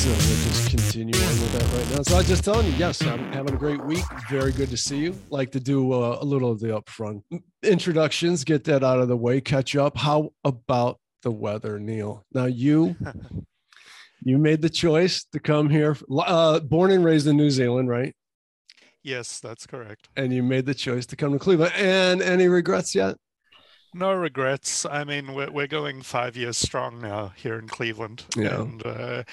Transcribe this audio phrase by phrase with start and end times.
[0.00, 2.02] So we'll just continue on with that right now.
[2.04, 4.02] So I'm just telling you, yes, I'm having a great week.
[4.30, 5.14] Very good to see you.
[5.28, 7.22] Like to do uh, a little of the upfront
[7.62, 9.98] introductions, get that out of the way, catch up.
[9.98, 12.24] How about the weather, Neil?
[12.32, 12.96] Now you
[14.24, 18.14] you made the choice to come here, uh, born and raised in New Zealand, right?
[19.02, 20.08] Yes, that's correct.
[20.16, 21.74] And you made the choice to come to Cleveland.
[21.76, 23.18] And any regrets yet?
[23.92, 24.86] No regrets.
[24.86, 28.24] I mean, we're, we're going five years strong now here in Cleveland.
[28.34, 28.62] Yeah.
[28.62, 29.24] And uh,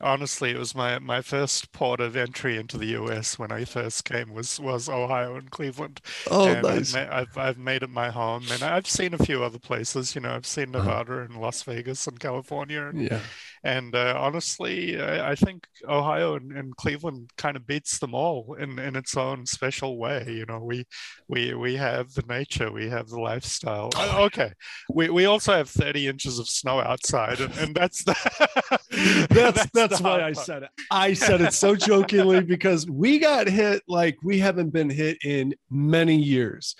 [0.00, 4.04] honestly, it was my, my first port of entry into the US when I first
[4.04, 6.00] came was was Ohio and Cleveland.
[6.26, 6.96] Oh, and nice.
[6.96, 10.14] I've, I've made it my home, and I've seen a few other places.
[10.14, 10.96] You know, I've seen Uh-huh.
[10.96, 13.26] Nevada and Las Vegas and California, and, Yeah.
[13.66, 18.54] And uh, honestly, I, I think Ohio and, and Cleveland kind of beats them all
[18.54, 20.24] in, in its own special way.
[20.28, 20.86] You know, we
[21.26, 23.90] we we have the nature, we have the lifestyle.
[23.96, 24.52] Uh, Okay,
[24.92, 28.14] we, we also have 30 inches of snow outside, and, and that's the
[29.30, 30.70] that's that's the why I said it.
[30.90, 35.54] I said it so jokingly because we got hit like we haven't been hit in
[35.70, 36.76] many years,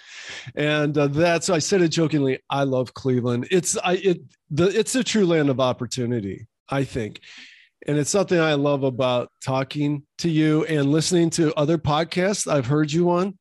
[0.55, 2.39] and uh, that's I said it jokingly.
[2.49, 3.49] I love Cleveland.
[3.51, 6.47] It's I it the it's a true land of opportunity.
[6.69, 7.21] I think.
[7.87, 12.67] And it's something I love about talking to you and listening to other podcasts I've
[12.67, 13.39] heard you on.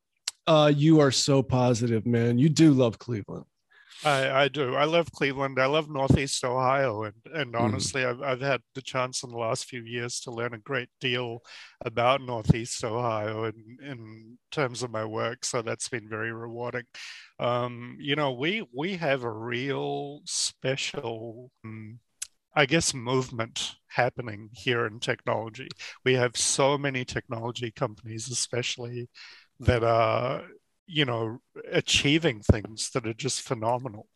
[0.47, 2.37] Uh, you are so positive, man.
[2.37, 3.45] You do love Cleveland.
[4.03, 4.75] I, I do.
[4.75, 5.59] I love Cleveland.
[5.59, 7.65] I love Northeast Ohio, and and Mhm.
[7.65, 10.89] honestly, I've I've had the chance in the last few years to learn a great
[11.01, 11.39] deal
[11.83, 15.43] about Northeast Ohio in in terms of my work.
[15.43, 16.83] So that's been very rewarding.
[17.39, 21.51] Um, you know, we we have a real special.
[21.63, 21.99] um,
[22.55, 25.67] I guess movement happening here in technology.
[26.03, 29.09] We have so many technology companies, especially
[29.59, 30.43] that are,
[30.87, 31.39] you know,
[31.71, 34.07] achieving things that are just phenomenal.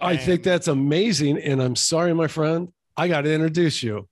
[0.00, 1.38] I think that's amazing.
[1.38, 2.68] And I'm sorry, my friend.
[2.96, 4.08] I got to introduce you.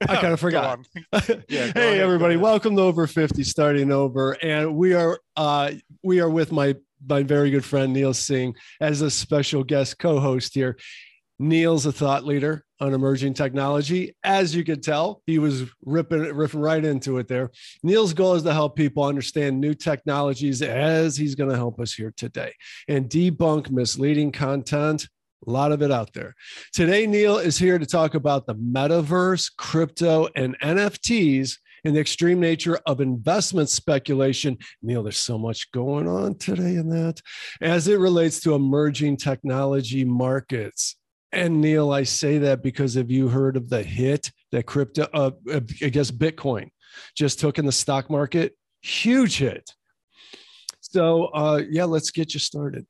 [0.00, 0.80] I kind of forgot.
[1.48, 4.32] Yeah, hey go everybody, welcome to Over 50 Starting Over.
[4.42, 6.76] And we are uh we are with my
[7.08, 10.76] my very good friend Neil Singh as a special guest co-host here.
[11.38, 14.14] Neil's a thought leader on emerging technology.
[14.24, 17.50] As you could tell, he was ripping ripping right into it there.
[17.82, 21.92] Neil's goal is to help people understand new technologies as he's going to help us
[21.92, 22.52] here today
[22.88, 25.08] and debunk misleading content.
[25.46, 26.34] A lot of it out there.
[26.72, 32.40] Today, Neil is here to talk about the metaverse, crypto, and NFTs and the extreme
[32.40, 34.56] nature of investment speculation.
[34.82, 37.20] Neil, there's so much going on today in that
[37.60, 40.96] as it relates to emerging technology markets.
[41.36, 45.32] And Neil, I say that because have you heard of the hit that crypto, uh,
[45.52, 46.70] I guess Bitcoin
[47.14, 48.56] just took in the stock market?
[48.80, 49.70] Huge hit.
[50.80, 52.86] So, uh, yeah, let's get you started.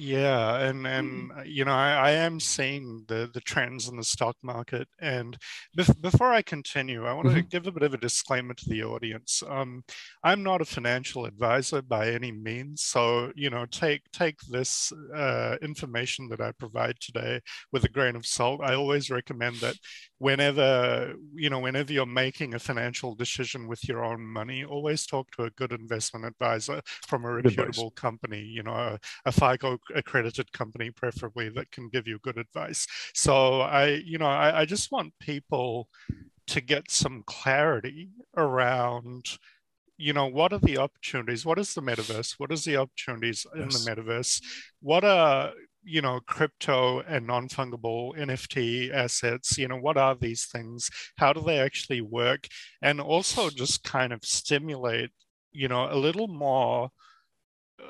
[0.00, 4.04] Yeah, and and uh, you know, I, I am seeing the the trends in the
[4.04, 4.86] stock market.
[5.00, 5.36] And
[5.76, 8.84] bef- before I continue, I want to give a bit of a disclaimer to the
[8.84, 9.42] audience.
[9.48, 9.82] Um,
[10.22, 15.56] I'm not a financial advisor by any means, so you know, take take this uh,
[15.62, 17.40] information that I provide today
[17.72, 18.60] with a grain of salt.
[18.62, 19.74] I always recommend that
[20.18, 25.30] whenever you know, whenever you're making a financial decision with your own money, always talk
[25.32, 28.40] to a good investment advisor from a reputable company.
[28.42, 32.86] You know, a, a FICO accredited company, preferably that can give you good advice.
[33.14, 35.88] So I, you know, I, I just want people
[36.48, 39.38] to get some clarity around
[39.98, 41.44] you know what are the opportunities?
[41.44, 42.34] What is the metaverse?
[42.38, 44.40] What is the opportunities in the metaverse?
[44.80, 49.58] What are you know crypto and non-fungible nft assets?
[49.58, 50.88] You know what are these things?
[51.16, 52.46] How do they actually work?
[52.80, 55.10] And also just kind of stimulate
[55.50, 56.90] you know a little more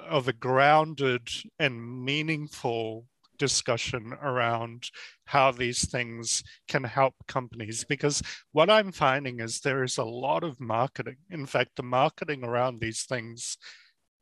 [0.09, 1.29] of a grounded
[1.59, 3.07] and meaningful
[3.39, 4.91] discussion around
[5.27, 7.85] how these things can help companies.
[7.85, 8.21] Because
[8.53, 11.17] what i'm finding is there is a lot of marketing.
[11.31, 13.57] In fact the marketing around these things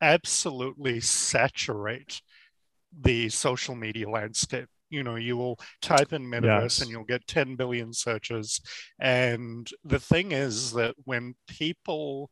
[0.01, 2.21] absolutely saturate
[3.01, 4.67] the social media landscape.
[4.89, 6.81] You know you will type in metaverse Yes.
[6.81, 8.61] and you'll get 10 billion searches.
[8.99, 12.29] And the thing is that when people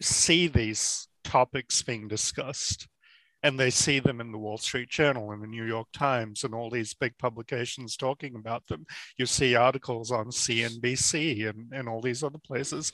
[0.00, 2.88] see these topics being discussed
[3.42, 6.54] and they see them in the Wall Street Journal and the New York Times and
[6.54, 8.86] all these big publications talking about them.
[9.18, 12.92] You see articles on CNBC and, and all these other places.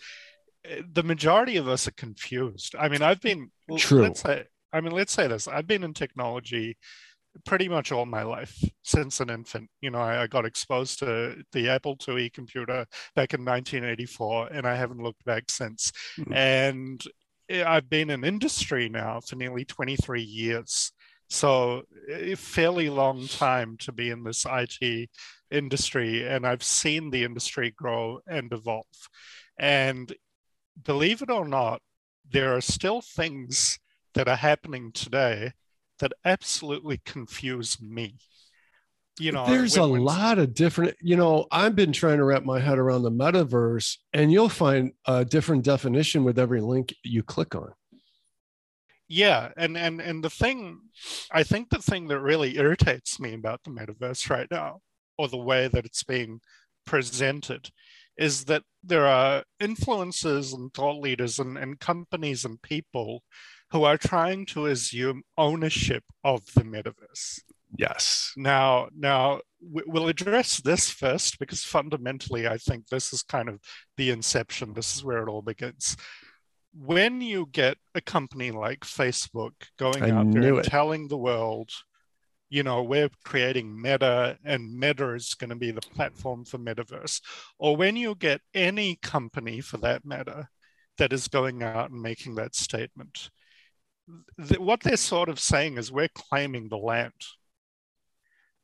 [0.64, 2.74] Eh, The majority of us are confused.
[2.78, 4.02] I mean, I've been True.
[4.02, 5.46] Let's say, I mean, let's say this.
[5.48, 6.78] I've been in technology
[7.44, 9.68] pretty much all my life since an infant.
[9.82, 14.66] You know, I, I got exposed to the Apple IIe computer back in 1984, and
[14.66, 15.92] I haven't looked back since.
[16.18, 16.34] Mhm.
[16.34, 17.04] And
[17.50, 20.92] I've been in industry now for nearly 23 years.
[21.28, 25.10] So a fairly long time to be in this IT
[25.50, 28.86] industry, and I've seen the industry grow and evolve.
[29.58, 30.12] And
[30.82, 31.82] believe it or not,
[32.30, 33.78] there are still things
[34.14, 35.52] that are happening today
[35.98, 38.16] that absolutely confuse me.
[39.18, 42.60] You know, there's a lot of different, you know, I've been trying to wrap my
[42.60, 47.54] head around the metaverse, and you'll find a different definition with every link you click
[47.54, 47.72] on.
[49.08, 50.80] Yeah, and and and the thing,
[51.32, 54.80] I think the thing that really irritates me about the metaverse right now,
[55.16, 56.40] or the way that it's being
[56.84, 57.70] presented,
[58.18, 63.22] is that there are influencers and thought leaders and, and companies and people
[63.70, 67.40] who are trying to assume ownership of the metaverse.
[67.76, 68.32] Yes.
[68.36, 73.60] Now, now we'll address this first because fundamentally, I think this is kind of
[73.96, 74.72] the inception.
[74.72, 75.96] This is where it all begins.
[76.72, 80.64] When you get a company like Facebook going I out there and it.
[80.64, 81.70] telling the world,
[82.50, 87.20] you know, we're creating Meta and Meta is going to be the platform for metaverse,
[87.58, 90.48] or when you get any company for that matter
[90.96, 93.30] that is going out and making that statement,
[94.58, 97.12] what they're sort of saying is we're claiming the land.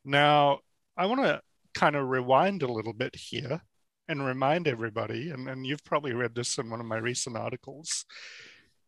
[0.05, 0.61] Now,
[0.97, 1.41] I want to
[1.75, 3.63] kind of rewind a little bit here
[4.07, 8.05] and remind everybody, and, and you've probably read this in one of my recent articles.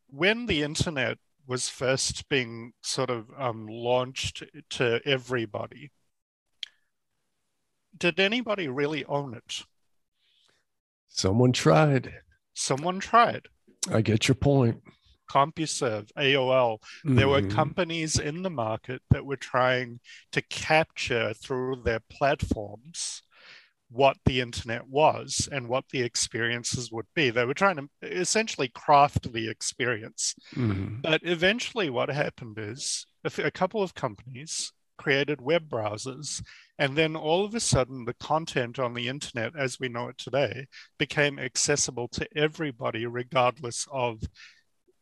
[0.08, 5.90] When the internet was first being sort of um, launched to everybody,
[7.96, 9.62] did anybody really own it?
[11.08, 12.12] Someone tried.
[12.52, 13.46] Someone tried.
[13.90, 14.82] I get your point.
[15.30, 17.16] CompuServe, AOL, mm-hmm.
[17.16, 17.56] there were mm-hmm.
[17.56, 20.00] companies in the market that were trying
[20.32, 23.22] to capture through their platforms
[23.88, 27.30] what the internet was and what the experiences would be.
[27.30, 30.34] They were trying to essentially craft the experience.
[30.54, 31.02] Mm-hmm.
[31.02, 36.42] But eventually, what happened is a couple of companies created web browsers.
[36.78, 40.18] And then all of a sudden, the content on the internet as we know it
[40.18, 40.66] today
[40.98, 44.20] became accessible to everybody, regardless of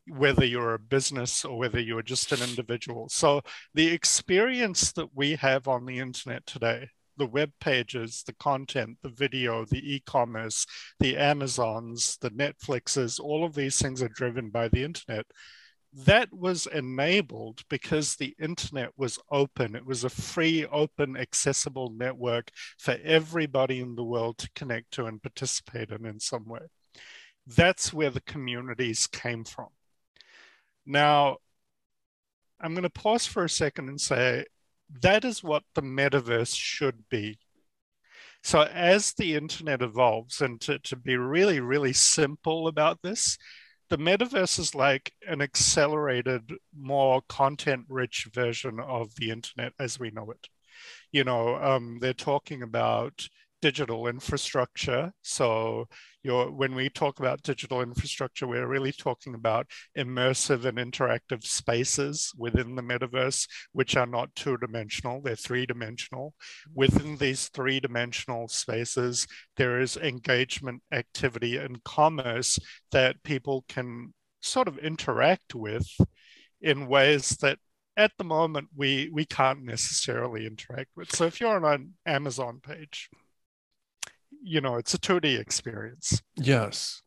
[0.07, 3.09] whether you're a business or whether you're just an individual.
[3.09, 3.41] So
[3.73, 9.09] the experience that we have on the internet today, the web pages, the content, the
[9.09, 10.67] video, the e-commerce,
[11.01, 15.27] the Amazons, the Netflixes, all of these things are driven by the internet.
[15.93, 19.77] That was enabled because the internet was open.
[19.77, 25.07] It was a free, open, accessible network for everybody in the world to connect to
[25.07, 26.63] and participate in in some way.
[27.47, 29.69] That's where the communities came from.
[30.87, 31.39] Now,
[32.61, 34.45] I'm going to pause for a second and say
[35.03, 37.39] that is what the metaverse should be.
[38.43, 43.39] So, as the internet evolves, and to, to be really, really simple about this,
[43.89, 50.11] the metaverse is like an accelerated, more content rich version of the internet as we
[50.11, 50.49] know it.
[51.13, 53.29] You know, um, they're talking about
[53.65, 55.11] digital infrastructure.
[55.23, 55.89] So
[56.23, 62.75] when we talk about digital infrastructure, we're really talking about immersive and interactive spaces within
[62.75, 66.35] the metaverse, which are not two dimensional, they're three dimensional.
[66.75, 69.27] Within these three dimensional spaces,
[69.57, 72.59] there is engagement, activity, and commerce
[72.93, 74.13] that people can
[74.43, 75.89] sort of interact with
[76.61, 77.59] in ways that
[77.97, 81.11] at the moment we we can't necessarily interact with.
[81.17, 83.09] So if you're on an Amazon page,
[84.45, 86.23] you know it's a 2D experience.
[86.37, 87.03] Yes.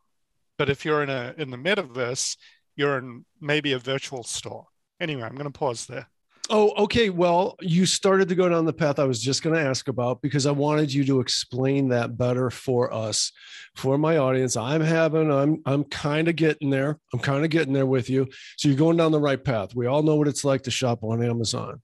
[0.58, 2.36] But if you're in a in the metaverse,
[2.76, 4.66] you're in maybe a virtual store.
[5.00, 6.08] Anyway, I'm going to pause there.
[6.50, 7.10] Oh, okay.
[7.10, 10.22] Well, you started to go down the path I was just going to ask about
[10.22, 13.34] because I wanted you to explain that better for us,
[13.76, 14.56] for my audience.
[14.56, 17.00] I'm having, I'm, I'm kind of getting there.
[17.12, 18.28] I'm kind of getting there with you.
[18.56, 19.76] So you're going down the right path.
[19.76, 21.82] We all know what it's like to shop on Amazon.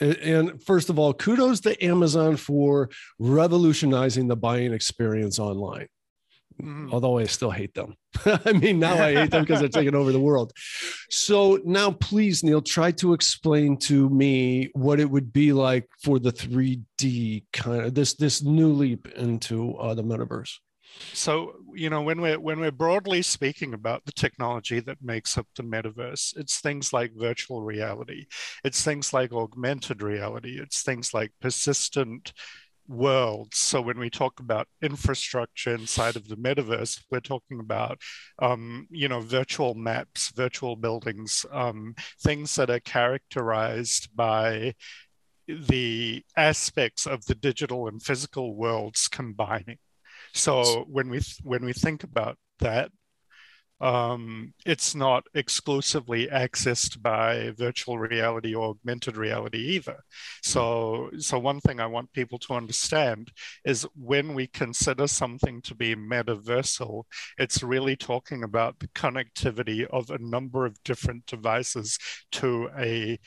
[0.00, 5.88] And first of all, kudos to Amazon for revolutionizing the buying experience online.
[6.62, 6.90] Mm.
[6.90, 7.96] Although I still hate them.
[8.24, 10.52] I mean, now I hate them because they're taking over the world.
[11.10, 16.18] So now, please, Neil, try to explain to me what it would be like for
[16.18, 20.52] the 3D kind of this this new leap into uh, the metaverse.
[21.12, 25.46] So, you know, when we're when we're broadly speaking about the technology that makes up
[25.56, 28.26] the metaverse, it's things like virtual reality,
[28.64, 32.32] it's things like augmented reality, it's things like persistent
[32.88, 33.58] worlds.
[33.58, 38.00] So when we talk about infrastructure inside of the metaverse, we're talking about,
[38.40, 44.74] um, you know, virtual maps, virtual buildings, um, things that are characterized by
[45.48, 49.78] the aspects of the digital and physical worlds combining.
[50.36, 52.90] So when we when we think about that,
[53.80, 59.98] um, it's not exclusively accessed by virtual reality or augmented reality either.
[60.42, 63.30] So, so one thing I want people to understand
[63.64, 67.04] is when we consider something to be metaversal,
[67.38, 71.98] it's really talking about the connectivity of a number of different devices
[72.32, 73.18] to a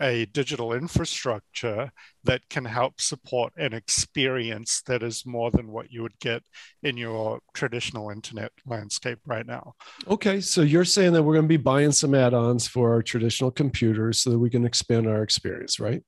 [0.00, 1.90] a digital infrastructure
[2.24, 6.42] that can help support an experience that is more than what you would get
[6.82, 9.72] in your traditional internet landscape right now.
[10.08, 13.02] Okay, so you're saying that we're going to be buying some add ons for our
[13.02, 16.02] traditional computers so that we can expand our experience, right?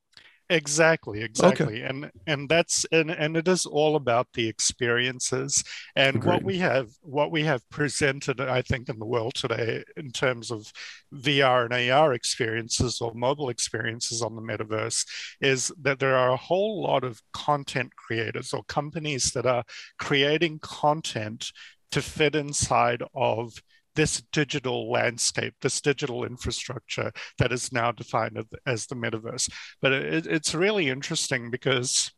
[0.49, 1.83] Exactly exactly okay.
[1.83, 5.65] and and that's and and it is all about the experiences
[5.97, 6.33] and Agreed.
[6.33, 10.53] what we have what we have presented i think in the world today in terms
[10.53, 10.73] of
[11.13, 15.05] vr and ar experiences or mobile experiences on the metaverse
[15.41, 19.65] is that there are a whole lot of content creators or companies that are
[19.99, 21.51] creating content
[21.91, 23.53] to fit inside of
[23.97, 29.51] this digital landscape, this digital infrastructure that is now defined as the metaverse.
[29.83, 32.13] But it, it's really interesting because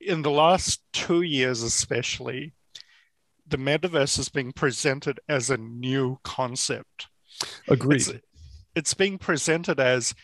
[0.00, 2.54] in the last two years, especially,
[3.46, 7.08] the metaverse is being presented as a new concept.
[7.68, 8.00] Agreed.
[8.00, 8.12] It's,
[8.74, 10.14] it's being presented as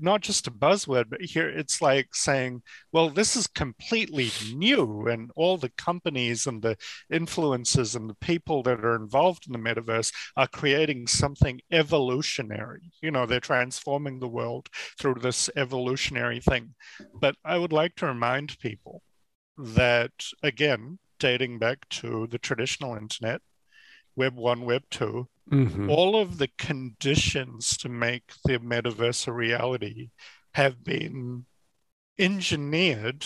[0.00, 5.06] not just a buzzword, but here it's like saying, well, this is completely new.
[5.06, 6.76] And all the companies and the
[7.10, 12.92] influences and the people that are involved in the metaverse are creating something evolutionary.
[13.02, 16.74] You know, they're transforming the world through this evolutionary thing.
[17.14, 19.02] But I would like to remind people
[19.58, 23.40] that, again, dating back to the traditional internet,
[24.14, 25.90] Web 1, Web 2, mm-hmm.
[25.90, 30.10] all of the conditions to make the metaverse a reality
[30.52, 31.46] have been
[32.18, 33.24] engineered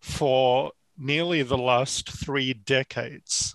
[0.00, 3.54] for nearly the last three decades.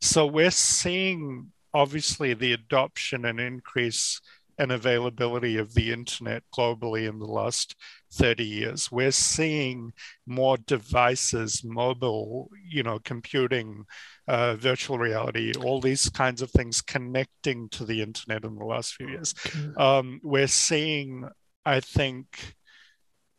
[0.00, 4.20] So we're seeing obviously the adoption and increase
[4.58, 7.74] and availability of the internet globally in the last
[8.12, 8.92] 30 years.
[8.92, 9.92] We're seeing
[10.26, 13.84] more devices, mobile, you know, computing,
[14.26, 18.94] uh, virtual reality, all these kinds of things connecting to the internet in the last
[18.94, 19.34] few years.
[19.76, 21.28] Um, we're seeing,
[21.64, 22.54] I think,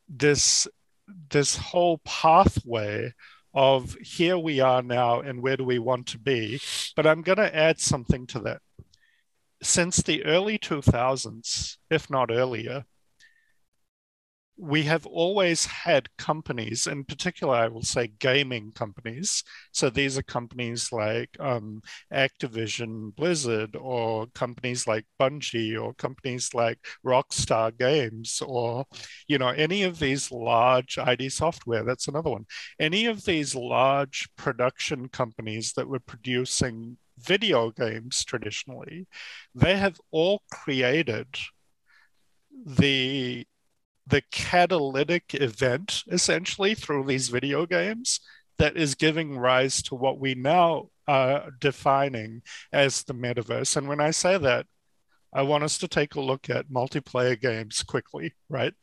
[0.08, 0.68] this
[1.30, 3.14] this whole pathway
[3.54, 6.60] of here we are now and where do we want to be.
[6.96, 8.62] But I'm going to add something to that
[9.62, 12.86] since the early 2000s, if not earlier,
[14.58, 19.44] we have always had companies, in particular, I will say gaming companies.
[19.74, 21.82] So these are companies like um,
[22.14, 28.86] Activision, Blizzard, or companies like Bungie, or companies like Rockstar Games, or
[29.28, 31.84] you know any of these large ID Software.
[31.84, 32.46] That's another one.
[32.80, 39.08] Any of these large production companies that were producing video games traditionally,
[39.54, 41.28] they have all created
[42.66, 43.46] the
[44.08, 48.20] the catalytic event essentially through these video games
[48.58, 53.76] that is giving rise to what we now are defining as the metaverse.
[53.76, 54.68] And when I say that,
[55.34, 58.74] I want us to take a look at multiplayer games quickly, right?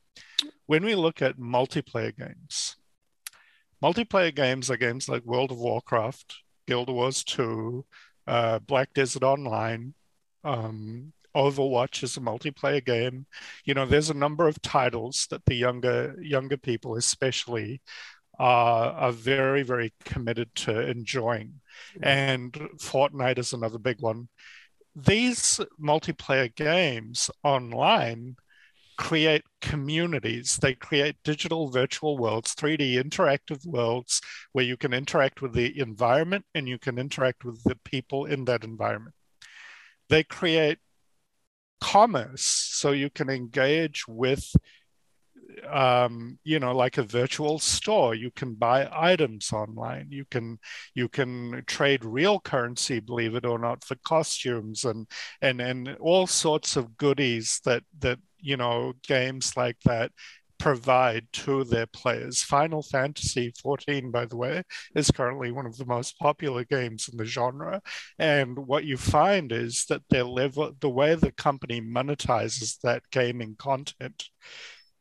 [0.67, 2.77] When we look at multiplayer games,
[3.83, 6.37] multiplayer games are games like World of Warcraft,
[6.67, 7.85] Guild Wars 2,
[8.27, 9.95] uh, Black Desert Online,
[10.45, 13.27] um, Overwatch is a multiplayer game.
[13.65, 17.81] You know, there's a number of titles that the younger younger people, especially,
[18.39, 21.61] uh, are very very committed to enjoying,
[22.03, 24.29] and Fortnite is another big one.
[24.95, 28.37] These multiplayer games online
[28.99, 30.59] create communities.
[30.61, 34.21] They create digital virtual worlds, 3D interactive worlds
[34.53, 38.45] where you can interact with the environment and you can interact with the people in
[38.47, 39.15] that environment.
[40.09, 40.79] They create
[41.83, 42.43] commerce.
[42.43, 44.55] So you can engage with
[45.69, 48.15] um, you know like a virtual store.
[48.15, 50.07] You can buy items online.
[50.11, 50.59] You can
[50.95, 55.09] you can trade real currency believe it or not for costumes and
[55.41, 60.13] and and all sorts of goodies that that you know games like that
[60.63, 62.41] provide to their players.
[62.41, 64.63] Final Fantasy 14, by the way,
[64.95, 67.83] is currently one of the most popular games in the genre.
[68.17, 73.57] And what you find is that their level, the way the company monetizes that gaming
[73.59, 74.29] content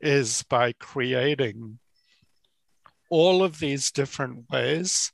[0.01, 1.77] is by creating
[3.11, 5.11] all of these different ways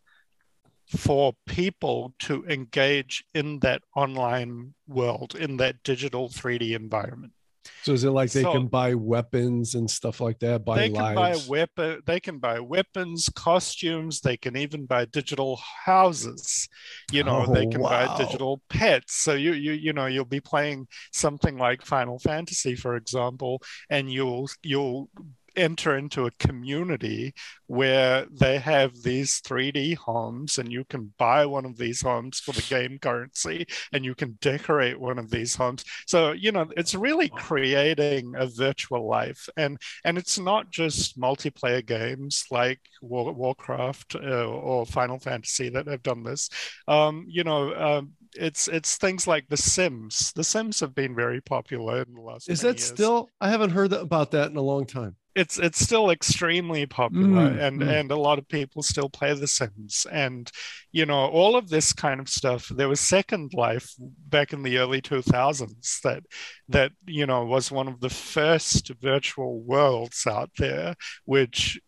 [0.95, 7.33] for people to engage in that online world, in that digital 3D environment.
[7.83, 10.65] So is it like they So- can buy weapons and stuff like that?
[10.65, 15.05] Buy they can buy weapon uh, they can buy weapons costumes they can even buy
[15.05, 16.67] digital houses
[17.11, 17.89] you know Oh, they can wow.
[18.07, 22.75] buy digital pets so you you you know you'll be playing something like final fantasy
[22.75, 25.09] for example and you'll you'll
[25.57, 27.33] enter into a community
[27.67, 32.53] where they have these 3D homes and you can buy one of these homes for
[32.53, 35.83] the game currency and you can decorate one of these homes.
[36.05, 39.49] So you know it's really creating a virtual life.
[39.57, 45.87] And and it's not just multiplayer games like War, Warcraft uh, or Final Fantasy that
[45.87, 46.49] have done this.
[46.87, 50.31] Um, you know, um, it's it's things like The Sims.
[50.35, 52.49] The Sims have been very popular in the last.
[52.49, 52.83] Is that years.
[52.83, 53.29] still?
[53.41, 55.15] I haven't heard about that in a long time.
[55.35, 57.99] It's it's still extremely popular, Mm, and mm.
[57.99, 60.51] and a lot of people still play The Sims, and
[60.91, 62.67] you know all of this kind of stuff.
[62.69, 66.23] There was Second Life back in the early two thousands that
[66.69, 71.79] that you know was one of the first virtual worlds out there, which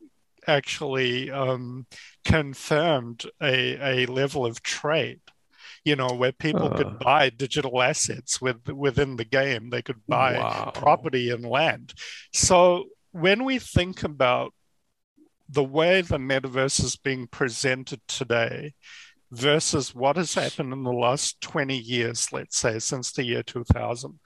[0.47, 1.85] actually um,
[2.25, 5.21] confirmed a, a level of trade
[5.89, 6.77] you know where people Uh.
[6.77, 10.71] could buy digital assets with within the game they could buy Wow.
[10.83, 11.87] property and land
[12.33, 12.85] so
[13.25, 14.49] when we think about
[15.57, 18.73] the way the metaverse is being presented today
[19.31, 24.19] versus what has happened in the last 20 years let's say since the year 2000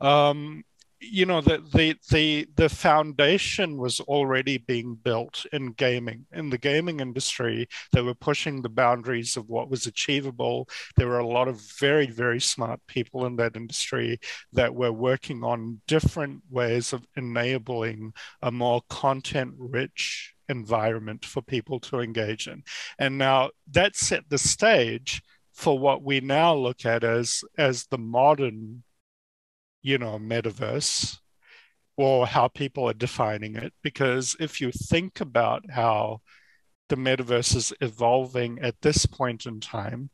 [0.00, 0.62] um,
[1.00, 6.58] you know the, the the the foundation was already being built in gaming in the
[6.58, 7.68] gaming industry.
[7.92, 10.68] They were pushing the boundaries of what was achievable.
[10.96, 14.18] There were a lot of very very smart people in that industry
[14.52, 18.12] that were working on different ways of enabling
[18.42, 22.62] a more content rich environment for people to engage in.
[22.98, 27.98] And now that set the stage for what we now look at as as the
[27.98, 28.82] modern
[29.88, 31.18] you know, metaverse
[31.96, 33.72] or how people are defining it.
[33.82, 36.20] Because if you think about how
[36.90, 40.10] the metaverse is evolving at this point in time,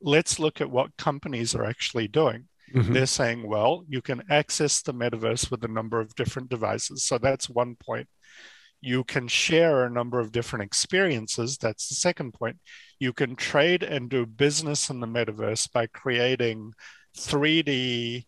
[0.00, 2.48] let's look at what companies are actually doing.
[2.74, 2.94] Mhm.
[2.94, 7.04] They're saying, well, you can access the metaverse with a number of different devices.
[7.04, 8.08] So that's one point.
[8.80, 11.58] You can share a number of different experiences.
[11.58, 12.56] That's the second point.
[12.98, 16.72] You can trade and do business in the metaverse by creating
[17.16, 18.26] 3D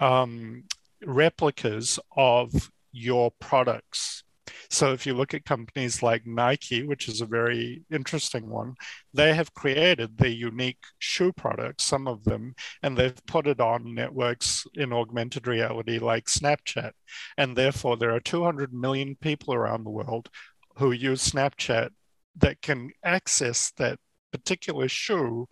[0.00, 0.64] um,
[1.04, 4.24] replicas of your products.
[4.68, 8.74] So if you look at companies like Nike, which is a very interesting one,
[9.12, 13.94] they have created their unique shoe products, some of them, and they've put it on
[13.94, 16.92] networks in augmented reality like Snapchat.
[17.36, 20.28] And therefore, there are 200 million people around the world
[20.76, 21.90] who use Snapchat
[22.36, 23.98] that can access that
[24.32, 25.48] particular shoe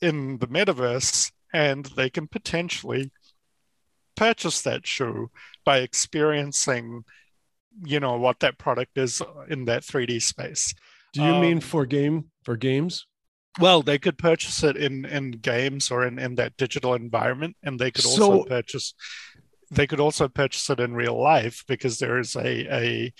[0.00, 3.10] in the metaverse and they can potentially
[4.26, 5.30] purchase that shoe
[5.64, 7.04] by experiencing
[7.84, 10.74] you know what that product is in that 3D space.
[11.14, 13.06] Do you mean Um, for game for games?
[13.58, 17.78] Well, they could purchase it in in games or in in that digital environment, and
[17.78, 18.94] they could also So- purchase.
[19.78, 22.50] They could also purchase it in real life because there is a
[22.82, 23.12] a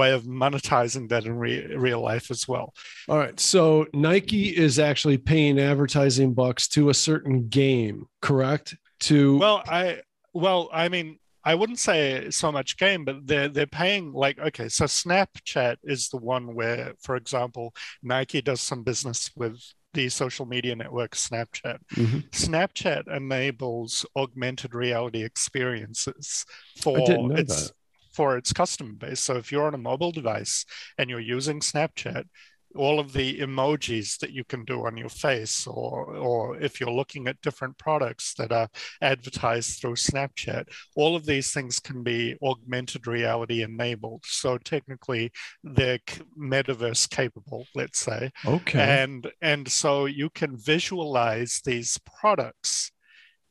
[0.00, 2.66] way of monetizing that in re- real life as well.
[3.08, 3.38] All right.
[3.40, 8.66] So Nike is actually paying advertising bucks to a certain game, correct?
[9.08, 10.00] To Well, I
[10.38, 14.68] well, I mean, I wouldn't say so much game, but they're they're paying like okay,
[14.68, 19.60] so Snapchat is the one where, for example, Nike does some business with
[19.94, 21.78] the social media network Snapchat.
[21.96, 22.30] Mhm.
[22.30, 26.44] Snapchat enables augmented reality experiences
[26.76, 27.72] for its that.
[28.12, 29.20] for its customer base.
[29.20, 30.64] So if you're on a mobile device
[30.98, 32.24] and you're using Snapchat,
[32.74, 36.90] all of the emojis that you can do on your face, or or if you're
[36.90, 38.68] looking at different products that are
[39.00, 40.64] advertised through Snapchat,
[40.96, 44.24] all of these things can be augmented reality enabled.
[44.26, 45.32] So technically,
[45.64, 45.98] they're
[46.38, 49.02] metaverse capable, let's say okay.
[49.02, 52.92] and and so you can visualize these products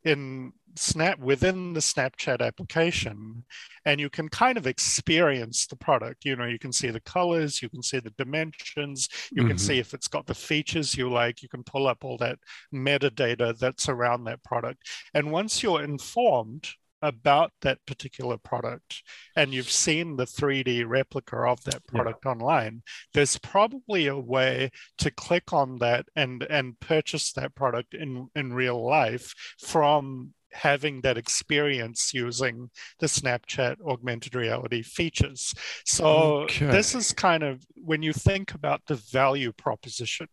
[0.04, 3.44] in snap within the snapchat application
[3.86, 7.62] and you can kind of experience the product you know you can see the colors
[7.62, 9.60] you can see the dimensions you can Mhm.
[9.60, 12.40] see if it's got the features you like you can pull up all that
[12.74, 16.68] metadata that's around that product and once you're informed
[17.04, 19.04] about that particular product
[19.36, 22.02] and you've seen the 3D replica of that Yeah.
[22.02, 22.82] product online,
[23.14, 28.52] there's probably a way to click on that and and purchase that product in in
[28.52, 35.54] real life from having that experience using the Snapchat augmented reality features.
[35.86, 36.68] So Okay.
[36.68, 40.28] this is kind of when you think about the value proposition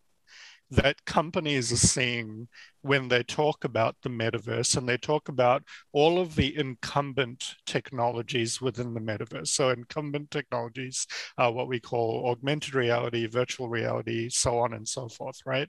[0.71, 2.49] that companies are seeing
[2.83, 8.61] when they talk about the metaverse and they talk about all of the incumbent technologies
[8.61, 9.49] within the metaverse.
[9.49, 11.07] So, incumbent technologies
[11.39, 15.69] are what we call augmented reality, virtual reality, so on and so forth, right?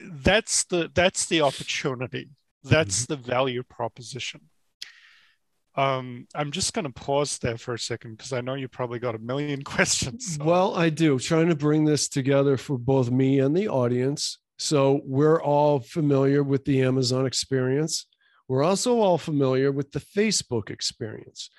[0.00, 2.30] That's the that's the opportunity.
[2.64, 3.14] That's mm-hmm.
[3.14, 4.42] the value proposition.
[5.76, 8.98] Um, I'm just going to pause there for a second because I know you probably
[8.98, 10.36] got a million questions.
[10.36, 10.44] So.
[10.44, 11.18] Well, I do.
[11.18, 14.38] Trying to bring this together for both me and the audience.
[14.58, 18.06] So we're all familiar with the Amazon experience.
[18.48, 21.50] We're also all familiar with the Facebook experience.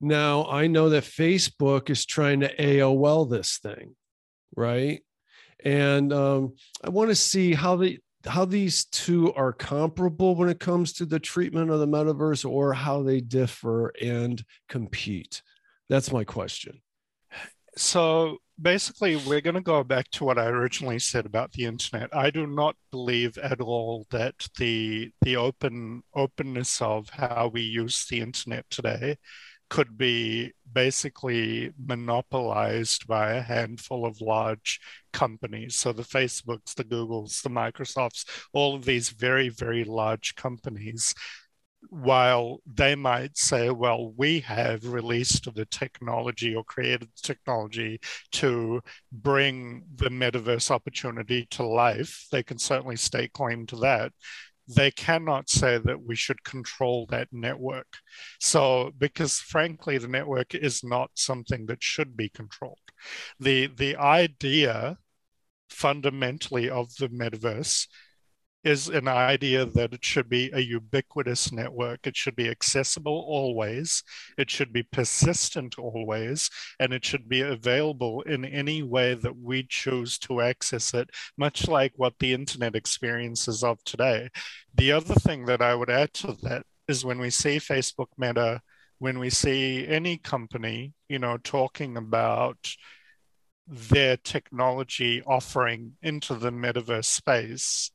[0.00, 3.94] Now, I know that Facebook is trying to AOL this thing,
[4.56, 5.04] right?
[5.62, 10.60] And um, I want to see how the how these two are comparable when it
[10.60, 15.42] comes to the treatment of the metaverse or how they differ and compete?
[15.88, 16.80] That's my question.
[17.76, 22.14] So basically we're going to go back to what i originally said about the internet.
[22.14, 28.06] I do not believe at all that the the open openness of how we use
[28.06, 29.16] the internet today
[29.70, 34.80] could be basically monopolized by a handful of large
[35.12, 35.76] companies.
[35.76, 41.14] So the Facebooks, the Googles, the Microsofts, all of these very, very large companies,
[41.88, 47.98] while they might say, well, we have released the technology or created the technology
[48.32, 54.12] to bring the metaverse opportunity to life, they can certainly stake claim to that
[54.74, 57.88] they cannot say that we should control that network.
[58.38, 62.78] So, because frankly, the network is not something that should be controlled.
[63.38, 64.98] The, the idea
[65.68, 67.86] fundamentally of the metaverse
[68.62, 72.06] is an idea that it should be a ubiquitous network.
[72.06, 74.02] It should be accessible always.
[74.36, 76.50] It should be persistent always.
[76.78, 81.68] And it should be available in any way that we choose to access it, much
[81.68, 84.28] like what the internet experiences of today.
[84.74, 88.60] The other thing that I would add to that is when we see Facebook Meta,
[88.98, 92.58] when we see any company, you know, talking about
[93.66, 97.92] their technology offering into the metaverse space,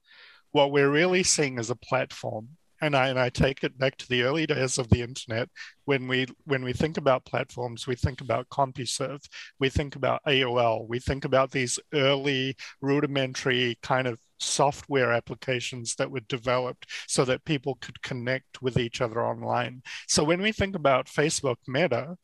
[0.55, 2.47] what we're really seeing is a platform.
[2.79, 5.49] And I, and I take it back to the early days of the internet.
[5.83, 9.21] When we when we think about platforms, we think about CompuServe,
[9.59, 16.09] we think about AOL, we think about these early rudimentary kind of software applications that
[16.09, 19.81] were developed so that people could connect with each other online.
[20.07, 22.15] So when we think about Facebook Meta,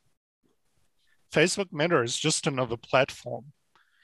[1.34, 3.52] Facebook Meta is just another platform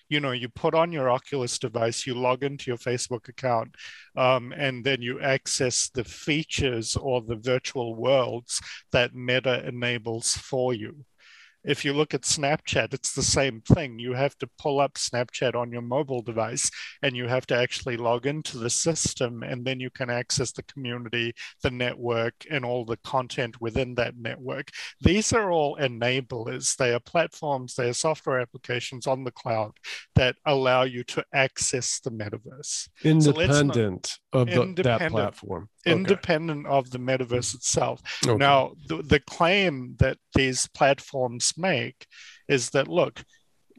[0.09, 3.75] you know you put on your oculus device you log into your facebook account
[4.15, 10.73] um, and then you access the features or the virtual worlds that meta enables for
[10.73, 11.05] you
[11.63, 13.99] if you look at Snapchat, it's the same thing.
[13.99, 16.69] You have to pull up Snapchat on your mobile device
[17.01, 20.63] and you have to actually log into the system, and then you can access the
[20.63, 24.69] community, the network, and all the content within that network.
[25.01, 26.75] These are all enablers.
[26.75, 29.73] They are platforms, they are software applications on the cloud
[30.15, 32.89] that allow you to access the metaverse.
[33.03, 35.69] Independent so of the, independent, that platform.
[35.91, 36.75] Independent okay.
[36.75, 38.01] of the metaverse itself.
[38.25, 38.37] Okay.
[38.37, 42.05] Now, the, the claim that these platforms make
[42.47, 43.23] is that look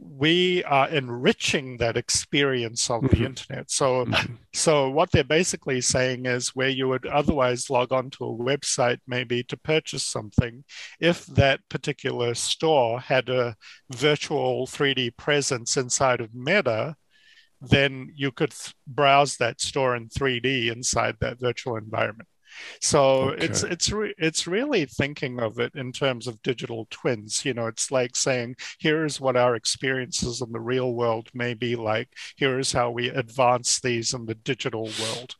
[0.01, 3.21] we are enriching that experience of mm-hmm.
[3.21, 4.35] the internet so mm-hmm.
[4.55, 8.99] so what they're basically saying is where you would otherwise log on to a website
[9.07, 10.65] maybe to purchase something
[11.01, 13.57] if that particular store had a
[13.91, 16.95] virtual 3d presence inside of meta
[17.61, 18.55] then you could
[18.87, 22.29] browse that store in 3d inside that virtual environment
[22.81, 23.45] so okay.
[23.45, 27.45] it's it's re- it's really thinking of it in terms of digital twins.
[27.45, 31.77] You know, it's like saying, here's what our experiences in the real world may be
[31.77, 32.09] like.
[32.37, 35.35] Here is how we advance these in the digital world.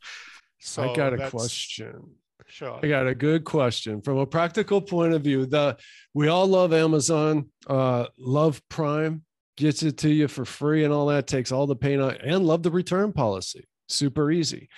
[0.59, 2.15] So I got a question.
[2.47, 2.79] Sure.
[2.81, 5.45] I got a good question from a practical point of view.
[5.45, 5.77] The
[6.13, 9.23] we all love Amazon, uh, love Prime,
[9.59, 12.45] gets it to you for free and all that, takes all the pain out, and
[12.45, 13.67] love the return policy.
[13.89, 14.69] Super easy.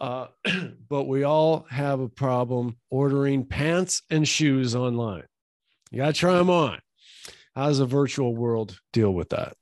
[0.00, 0.28] Uh,
[0.88, 5.24] but we all have a problem ordering pants and shoes online.
[5.90, 6.78] You got to try them on.
[7.54, 9.54] How does a virtual world deal with that?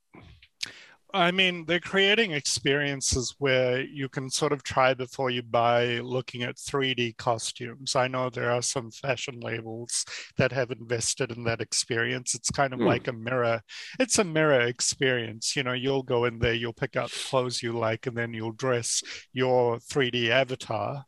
[1.15, 6.43] I mean, they're creating experiences where you can sort of try before you buy looking
[6.43, 7.97] at 3D costumes.
[7.97, 10.05] I know there are some fashion labels
[10.37, 12.35] that have invested in that experience.
[12.35, 12.87] It's kind of mm.
[12.87, 13.63] like a mirror.
[13.99, 15.57] It's a mirror experience.
[15.57, 18.33] You know, you'll go in there, you'll pick out the clothes you like, and then
[18.33, 21.05] you'll dress your 3D avatar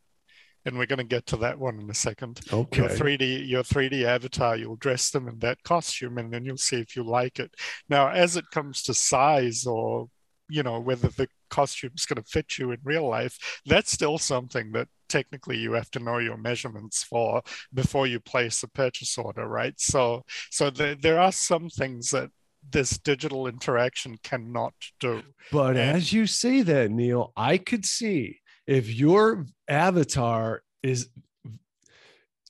[0.64, 2.40] and we're going to get to that one in a second.
[2.52, 2.80] Okay.
[2.80, 6.76] Your 3D, your 3D avatar, you'll dress them in that costume, and then you'll see
[6.76, 7.54] if you like it.
[7.88, 10.08] Now, as it comes to size or
[10.48, 14.72] you know whether the costume's going to fit you in real life that's still something
[14.72, 19.46] that technically you have to know your measurements for before you place a purchase order
[19.48, 22.30] right so so the, there are some things that
[22.70, 28.38] this digital interaction cannot do but and, as you say that neil i could see
[28.72, 31.10] if your avatar is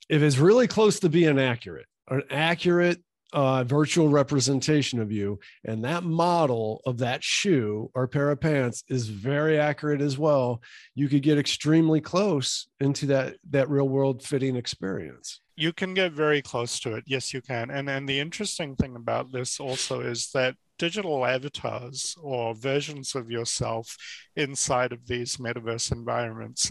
[0.09, 3.01] if it's really close to being accurate an accurate
[3.33, 8.83] uh, virtual representation of you, and that model of that shoe or pair of pants
[8.87, 10.61] is very accurate as well.
[10.93, 15.41] You could get extremely close into that that real world fitting experience.
[15.55, 17.05] You can get very close to it.
[17.07, 17.71] Yes, you can.
[17.71, 23.31] And and the interesting thing about this also is that digital avatars or versions of
[23.31, 23.95] yourself
[24.35, 26.69] inside of these metaverse environments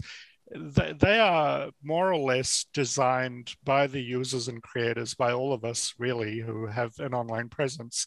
[0.55, 5.93] they are more or less designed by the users and creators, by all of us
[5.97, 8.05] really who have an online presence.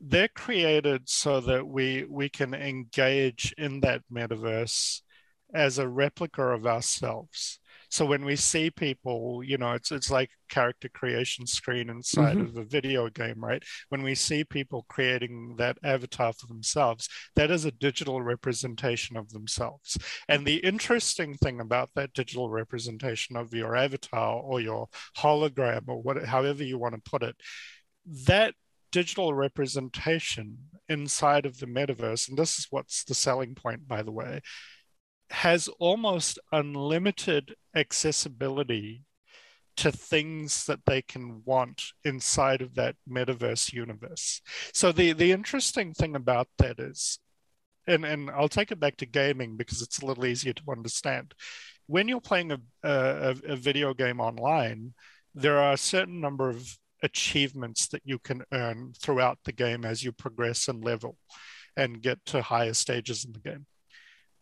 [0.00, 5.02] They're created so that we we can engage in that metaverse
[5.52, 7.60] as a replica of ourselves.
[7.94, 12.46] So when we see people, you know, it's it's like character creation screen inside mm-hmm.
[12.48, 13.62] of a video game, right?
[13.88, 19.30] When we see people creating that avatar for themselves, that is a digital representation of
[19.30, 19.96] themselves.
[20.28, 26.02] And the interesting thing about that digital representation of your avatar or your hologram or
[26.02, 27.36] what, however you want to put it,
[28.26, 28.54] that
[28.90, 34.10] digital representation inside of the metaverse, and this is what's the selling point, by the
[34.10, 34.40] way,
[35.30, 39.02] has almost unlimited accessibility
[39.76, 44.40] to things that they can want inside of that metaverse universe.
[44.72, 47.18] So the the interesting thing about that is,
[47.86, 51.34] and and I'll take it back to gaming because it's a little easier to understand.
[51.86, 54.94] When you're playing a a, a video game online,
[55.34, 60.02] there are a certain number of achievements that you can earn throughout the game as
[60.02, 61.16] you progress and level
[61.76, 63.66] and get to higher stages in the game.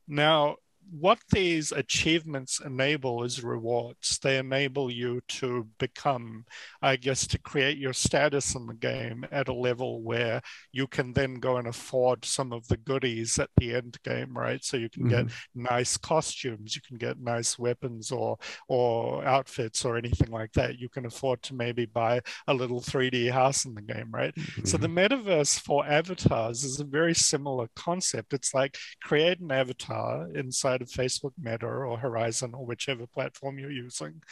[0.07, 0.57] Now,
[0.93, 4.19] what these achievements enable is rewards.
[4.19, 6.45] They enable you to become,
[6.83, 11.15] I guess, to create your status in the game at a level where you can
[11.15, 14.63] then go and afford some of the goodies at the end game, right?
[14.63, 15.29] So you can mm-hmm.
[15.29, 18.37] get nice costumes, you can get nice weapons or
[18.69, 20.79] or outfits or anything like that.
[20.79, 24.35] You can afford to maybe buy a little 3D house in the game, right?
[24.35, 24.67] Mm-hmm.
[24.67, 25.15] So the mm-hmm.
[25.15, 28.35] metaverse for avatars is a very similar concept.
[28.35, 33.71] It's like create an avatar inside of Facebook Meta or Horizon or whichever platform you're
[33.71, 34.23] using,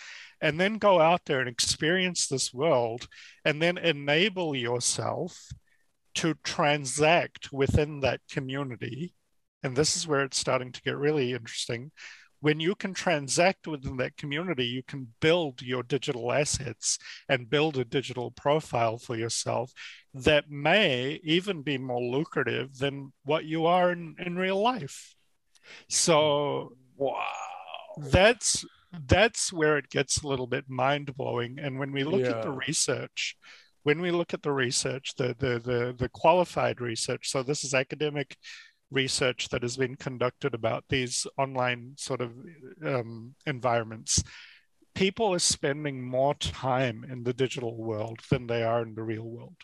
[0.40, 3.08] and then go out there and experience this world
[3.44, 5.48] and then enable yourself
[6.16, 9.14] to transact within that community.
[9.62, 11.92] And this is where it's starting to get really interesting
[12.40, 17.76] when you can transact within that community, you can build your digital assets and build
[17.76, 19.72] a digital profile for yourself
[20.14, 25.14] that may even be more lucrative than what you are in, in real life.
[25.88, 27.24] So wow,
[27.98, 28.64] that's
[29.06, 31.58] that's where it gets a little bit mind blowing.
[31.58, 32.30] And when we look yeah.
[32.30, 33.36] at the research,
[33.82, 37.74] when we look at the research, the, the the the qualified research, so this is
[37.74, 38.36] academic
[38.90, 42.32] research that has been conducted about these online sort of
[42.84, 44.22] um, environments.
[44.94, 49.22] People are spending more time in the digital world than they are in the real
[49.22, 49.56] world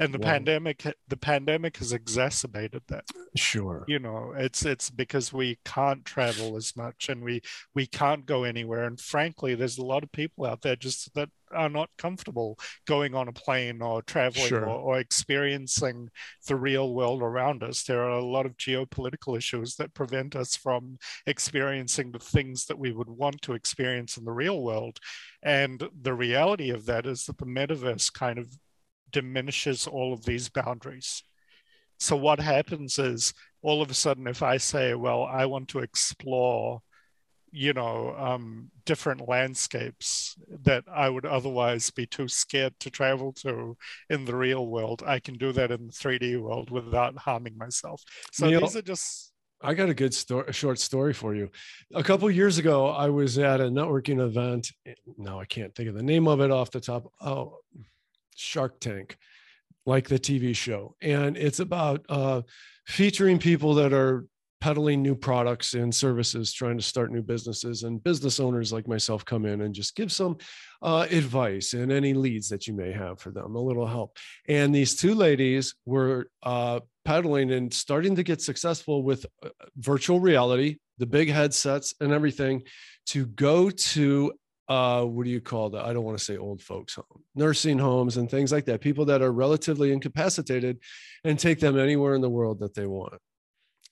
[0.00, 0.28] and the wow.
[0.28, 3.04] pandemic the pandemic has exacerbated that
[3.36, 7.40] sure you know it's it's because we can't travel as much and we
[7.74, 11.28] we can't go anywhere and frankly there's a lot of people out there just that
[11.54, 14.64] are not comfortable going on a plane or traveling sure.
[14.64, 16.08] or, or experiencing
[16.46, 20.56] the real world around us there are a lot of geopolitical issues that prevent us
[20.56, 24.98] from experiencing the things that we would want to experience in the real world
[25.42, 28.48] and the reality of that is that the metaverse kind of
[29.12, 31.22] diminishes all of these boundaries.
[31.98, 35.78] So what happens is all of a sudden, if I say, well, I want to
[35.78, 36.80] explore,
[37.52, 43.76] you know, um, different landscapes that I would otherwise be too scared to travel to
[44.10, 48.02] in the real world, I can do that in the 3D world without harming myself.
[48.32, 49.32] So Neil, these are just
[49.64, 51.48] I got a good story, a short story for you.
[51.94, 54.72] A couple years ago, I was at a networking event.
[55.16, 57.04] Now I can't think of the name of it off the top.
[57.20, 57.58] Oh,
[58.36, 59.16] Shark Tank,
[59.86, 60.96] like the TV show.
[61.00, 62.42] And it's about uh,
[62.86, 64.26] featuring people that are
[64.62, 67.82] peddling new products and services, trying to start new businesses.
[67.82, 70.36] And business owners like myself come in and just give some
[70.82, 74.16] uh, advice and any leads that you may have for them, a little help.
[74.48, 80.20] And these two ladies were uh, peddling and starting to get successful with uh, virtual
[80.20, 82.62] reality, the big headsets and everything
[83.06, 84.32] to go to
[84.68, 85.84] uh, what do you call that?
[85.84, 88.80] I don't want to say old folks home, nursing homes and things like that.
[88.80, 90.78] People that are relatively incapacitated
[91.24, 93.20] and take them anywhere in the world that they want.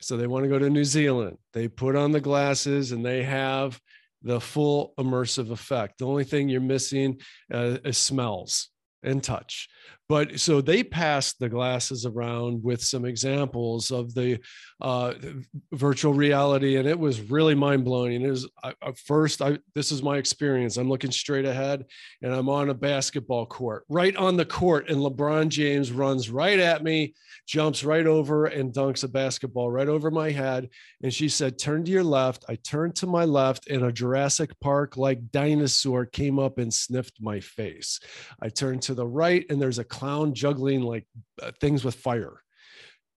[0.01, 1.37] So they want to go to New Zealand.
[1.53, 3.79] They put on the glasses and they have
[4.23, 5.99] the full immersive effect.
[5.99, 7.21] The only thing you're missing
[7.53, 8.71] uh, is smells
[9.03, 9.69] and touch.
[10.11, 14.41] But so they passed the glasses around with some examples of the
[14.81, 15.15] uh,
[15.73, 18.21] virtual reality, and it was really mind blowing.
[18.23, 20.79] It was at first, I this is my experience.
[20.79, 21.85] I'm looking straight ahead,
[22.23, 26.59] and I'm on a basketball court, right on the court, and LeBron James runs right
[26.59, 27.15] at me,
[27.47, 30.71] jumps right over, and dunks a basketball right over my head.
[31.05, 34.59] And she said, "Turn to your left." I turned to my left, and a Jurassic
[34.59, 38.01] Park like dinosaur came up and sniffed my face.
[38.43, 41.07] I turned to the right, and there's a clown juggling like
[41.43, 42.41] uh, things with fire.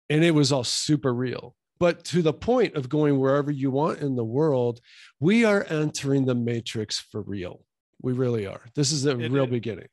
[0.10, 1.56] And it was all super real.
[1.80, 4.80] But to the point of going wherever you want in the world,
[5.20, 7.66] we are entering the matrix for real.
[8.02, 8.62] We really are.
[8.76, 9.88] This is the it, real it, beginning.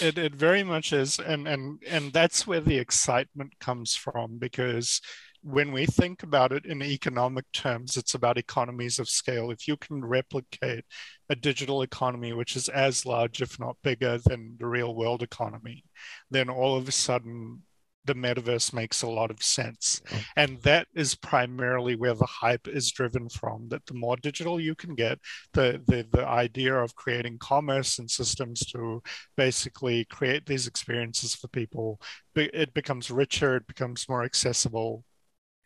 [0.00, 1.20] It, it very much is.
[1.20, 5.00] And, and, and that's where the excitement comes from because
[5.42, 9.50] when we think about it in economic terms, it's about economies of scale.
[9.50, 10.84] If you can replicate
[11.28, 15.84] a digital economy, which is as large, if not bigger, than the real world economy,
[16.30, 17.62] then all of a sudden
[18.04, 20.00] the metaverse makes a lot of sense.
[20.36, 23.68] And that is primarily where the hype is driven from.
[23.68, 25.18] That the more digital you can get,
[25.52, 29.02] the, the, the idea of creating commerce and systems to
[29.36, 32.00] basically create these experiences for people,
[32.34, 35.04] it becomes richer, it becomes more accessible,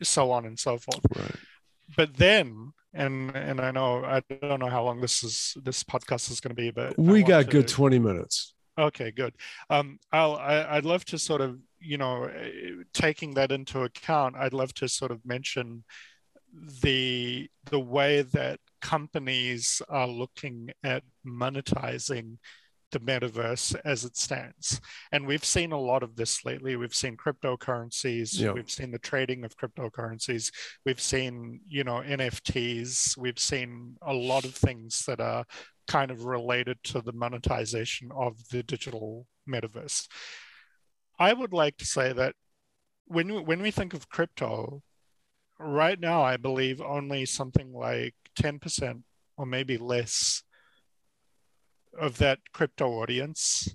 [0.02, 1.00] so on and so forth.
[1.16, 1.36] Right.
[1.96, 6.30] But then, and and I know I don't know how long this is this podcast
[6.30, 8.54] is going to be, but we got to, good twenty minutes.
[8.78, 9.34] Okay, good.
[9.70, 12.30] Um, I'll I, I'd love to sort of you know
[12.92, 14.36] taking that into account.
[14.36, 15.84] I'd love to sort of mention
[16.82, 22.38] the the way that companies are looking at monetizing
[22.96, 24.80] the metaverse as it stands.
[25.12, 26.76] And we've seen a lot of this lately.
[26.76, 30.50] We've seen cryptocurrencies, we've seen the trading of cryptocurrencies,
[30.84, 35.44] we've seen, you know, NFTs, we've seen a lot of things that are
[35.88, 40.08] kind of related to the monetization of the digital metaverse.
[41.18, 42.34] I would like to say that
[43.06, 44.82] when we, when we think of crypto,
[45.58, 49.02] right now, I believe only something like 10%
[49.36, 50.42] or maybe less
[51.98, 53.68] of that crypto audience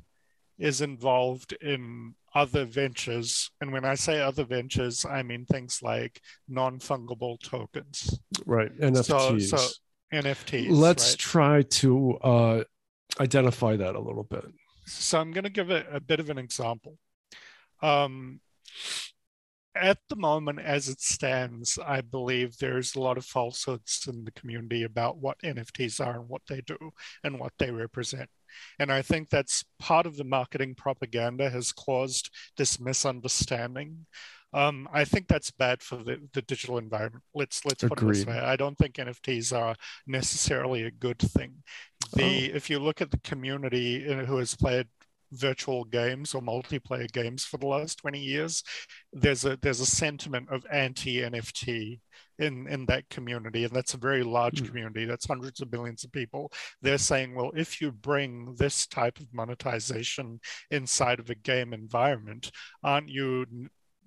[0.58, 3.50] is involved in other ventures.
[3.60, 8.20] And when I say other ventures, I mean things like non fungible tokens.
[8.46, 8.72] Right.
[8.80, 9.42] NFTs.
[9.42, 9.68] So, so
[10.14, 10.70] NFTs.
[10.70, 11.18] Let's right?
[11.18, 12.64] try to uh,
[13.20, 14.46] identify that a little bit.
[14.86, 16.98] So I'm going to give a, a bit of an example.
[17.82, 18.40] Um,
[19.76, 24.32] at the moment, as it stands, I believe there's a lot of falsehoods in the
[24.32, 26.78] community about what NFTs are and what they do
[27.24, 28.30] and what they represent.
[28.80, 34.06] And I think that's part of the marketing propaganda has caused this misunderstanding.
[34.54, 37.24] Um, I think that's bad for the, the digital environment.
[37.34, 37.98] Let's let's Agreed.
[37.98, 38.40] put it this way.
[38.40, 41.64] I don't think NFTs are necessarily a good thing.
[42.14, 42.56] The oh.
[42.56, 44.88] if you look at the community uh, who has played
[45.32, 48.64] virtual games or multiplayer games for the last 20 years
[49.14, 52.00] there's a there's a sentiment of anti nft
[52.40, 54.68] in in that community and that's a very large mm.
[54.68, 59.20] community that's hundreds of millions of people they're saying well if you bring this type
[59.20, 60.40] of monetization
[60.72, 62.52] inside of a game environment
[62.84, 63.46] aren't you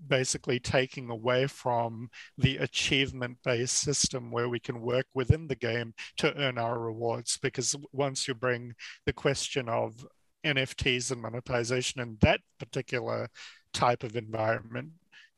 [0.08, 5.94] basically taking away from the achievement based system where we can work within the game
[6.16, 8.74] to earn our rewards because once you bring
[9.06, 10.04] the question of
[10.44, 13.28] NFTs and monetization in that particular
[13.72, 14.90] type of environment,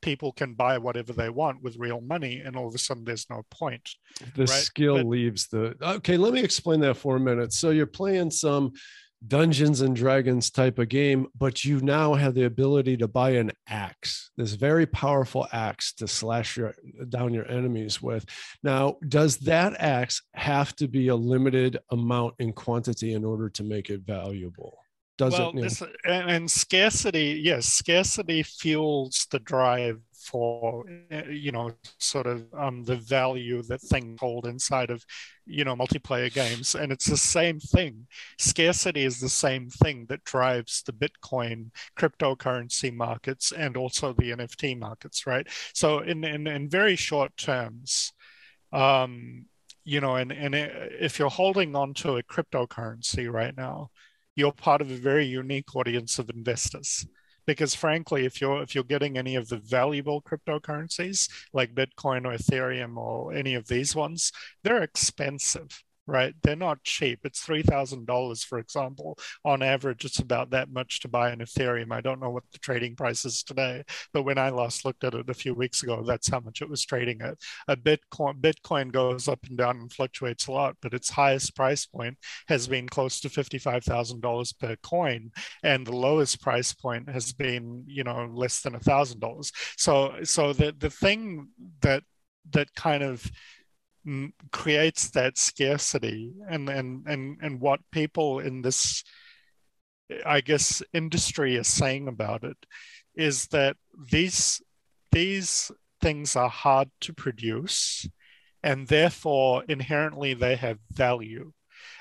[0.02, 3.28] people can buy whatever they want with real money, and all of a sudden there's
[3.30, 3.90] no point.
[4.34, 4.48] The right?
[4.48, 5.74] skill but, leaves the.
[5.80, 7.52] Okay, let me explain that for a minute.
[7.52, 8.72] So you're playing some
[9.26, 13.50] Dungeons and Dragons type of game, but you now have the ability to buy an
[13.66, 16.74] axe, this very powerful axe to slash your,
[17.08, 18.26] down your enemies with.
[18.62, 23.64] Now, does that axe have to be a limited amount in quantity in order to
[23.64, 24.78] make it valuable?
[25.16, 25.52] Does well?
[25.52, 32.44] This, and, and scarcity, yes, scarcity fuels the drive for eh, you know sort of
[32.58, 35.04] um, the value that things hold inside of
[35.46, 36.74] you know multiplayer games.
[36.74, 38.06] And it's the same thing.
[38.38, 44.78] Scarcity is the same thing that drives the bitcoin cryptocurrency markets and also the nft
[44.78, 45.46] markets right?
[45.72, 48.12] So in in, in very short terms
[48.72, 49.46] um
[49.84, 53.90] you know and and if you're holding on to a cryptocurrency right now
[54.36, 57.06] you're part of a very unique audience of investors.
[57.46, 62.36] Because frankly if you're if you're getting any of the valuable cryptocurrencies like bitcoin or
[62.36, 64.32] ethereum or any of these ones
[64.64, 66.34] they're expensive right?
[66.42, 67.20] They're not cheap.
[67.24, 69.18] It's $3,000, for example.
[69.44, 71.92] On average, it's about that much to buy an Ethereum.
[71.92, 75.14] I don't know what the trading price is today, but when I last looked at
[75.14, 77.36] it a few weeks ago, that's how much it was trading at.
[77.68, 81.86] A Bitcoin, Bitcoin goes up and down and fluctuates a lot, but its highest price
[81.86, 82.16] point
[82.48, 85.30] has been close to $55,000 per coin.
[85.62, 89.52] And the lowest price point has been, you know, less than a $1,000.
[89.76, 91.48] So, so the, the thing
[91.80, 92.02] that,
[92.52, 93.28] that kind of
[94.52, 99.02] creates that scarcity and and and and what people in this
[100.24, 102.56] i guess industry are saying about it
[103.16, 103.76] is that
[104.12, 104.62] these
[105.10, 108.06] these things are hard to produce
[108.66, 111.52] and therefore inherently they have value.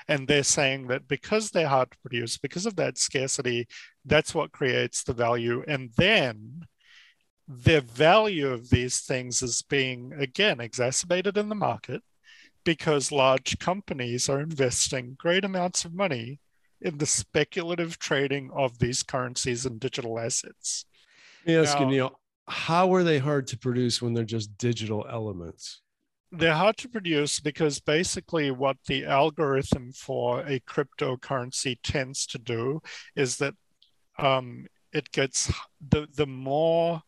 [0.08, 3.68] And they're saying that because they're hard to produce because of that scarcity
[4.04, 5.64] that's what creates the value.
[5.66, 6.66] And then
[7.48, 12.02] the value of these things is being again exacerbated in the market
[12.64, 16.40] because large companies are investing great amounts of money
[16.80, 20.84] in the speculative trading of these currencies and digital assets.
[21.46, 24.58] Let me ask now, you, Neil, how are they hard to produce when they're just
[24.58, 25.80] digital elements?
[26.32, 32.80] They're hard to produce because basically what the algorithm for a cryptocurrency tends to do
[33.14, 33.54] is that
[34.18, 35.52] um, it gets
[35.90, 37.02] the the more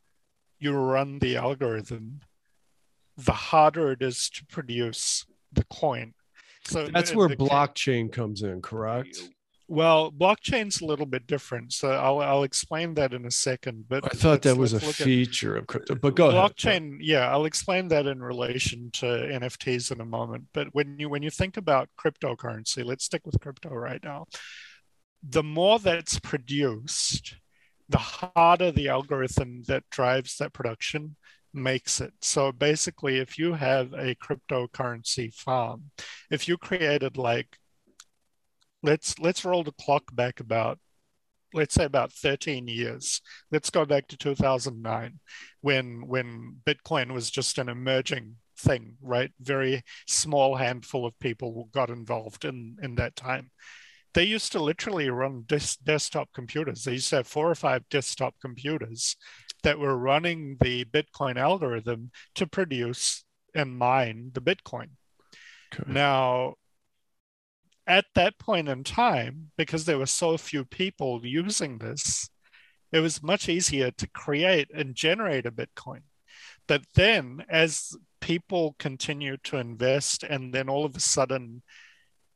[0.61, 2.21] you run the algorithm,
[3.17, 6.15] the harder it is to produce the coin.
[6.67, 9.31] So that's where blockchain comes in, correct?
[9.71, 13.85] Well, blockchain's a little bit different, so I'll I'll explain that in a second.
[13.87, 15.95] But I thought that was a feature of crypto.
[15.95, 16.41] But go ahead.
[16.41, 17.01] blockchain, ahead.
[17.03, 20.47] yeah, I'll explain that in relation to NFTs in a moment.
[20.55, 24.25] But when you when you think about cryptocurrency, let's stick with crypto right now.
[25.23, 27.37] The more that's produced,
[27.89, 31.17] the harder the algorithm that drives that production
[31.55, 32.13] makes it.
[32.21, 35.91] So basically, if you have a cryptocurrency farm,
[36.31, 37.59] if you created like
[38.83, 40.79] let's let's roll the clock back about
[41.55, 43.21] let's say about 13 years.
[43.51, 45.19] Let's go back to 2009
[45.61, 49.31] when when Bitcoin was just an emerging thing, right?
[49.41, 53.51] Very small handful of people got involved in in that time
[54.19, 56.83] they used to literally run des- desktop computers.
[56.83, 59.15] They used to have four or five desktop computers
[59.63, 63.23] that were running the Bitcoin algorithm to produce
[63.55, 64.89] and mine the Bitcoin.
[65.73, 65.85] Okay.
[65.87, 66.55] Now,
[67.87, 72.29] at that point in time, because there were so few people using this,
[72.91, 76.01] it was much easier to create and generate a Bitcoin.
[76.67, 81.63] But then, as people continued to invest, and then all of a sudden,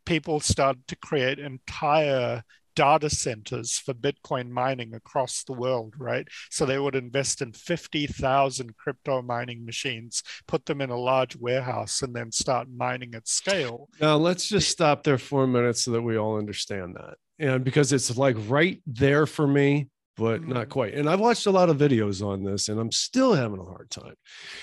[0.05, 2.43] people started to create entire
[2.75, 6.27] data centers for Bitcoin mining across the world, right?
[6.51, 12.03] So they would invest in 50,000 crypto mining machines, put them in a large warehouse,
[12.03, 13.89] and then start mining at scale.
[14.01, 17.17] Now, let's just stop there for a minute so that we all understand that.
[17.39, 20.53] And because it's like right there for me, but mm-hmm.
[20.53, 20.95] not quite.
[20.95, 23.91] And I've watched a lot of videos on this and I'm still having a hard
[23.91, 24.15] time.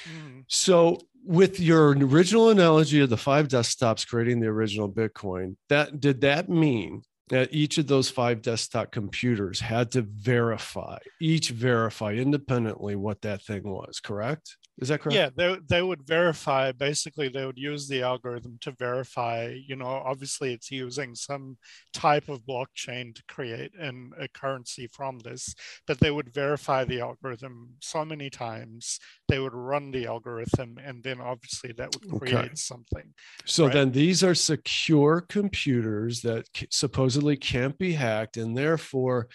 [0.05, 0.39] Mm-hmm.
[0.47, 6.21] So with your original analogy of the five desktops creating the original Bitcoin, that did
[6.21, 12.95] that mean that each of those five desktop computers had to verify, each verify independently
[12.95, 14.57] what that thing was, correct?
[14.79, 15.15] Is that correct?
[15.15, 16.71] Yeah, they, they would verify.
[16.71, 19.53] Basically, they would use the algorithm to verify.
[19.67, 21.57] You know, obviously, it's using some
[21.93, 25.53] type of blockchain to create an, a currency from this,
[25.85, 28.99] but they would verify the algorithm so many times.
[29.29, 32.51] They would run the algorithm, and then obviously that would create okay.
[32.55, 33.13] something.
[33.45, 33.73] So right?
[33.73, 39.29] then these are secure computers that supposedly can't be hacked, and therefore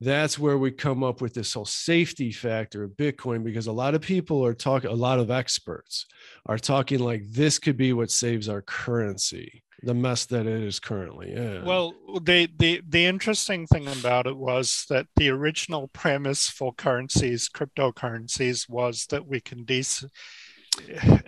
[0.00, 3.94] that's where we come up with this whole safety factor of Bitcoin because a lot
[3.94, 6.06] of people are talking, a lot of experts
[6.44, 10.80] are talking like this could be what saves our currency, the mess that it is
[10.80, 11.64] currently in.
[11.64, 17.48] Well, the, the, the interesting thing about it was that the original premise for currencies,
[17.48, 19.84] cryptocurrencies, was that we can de-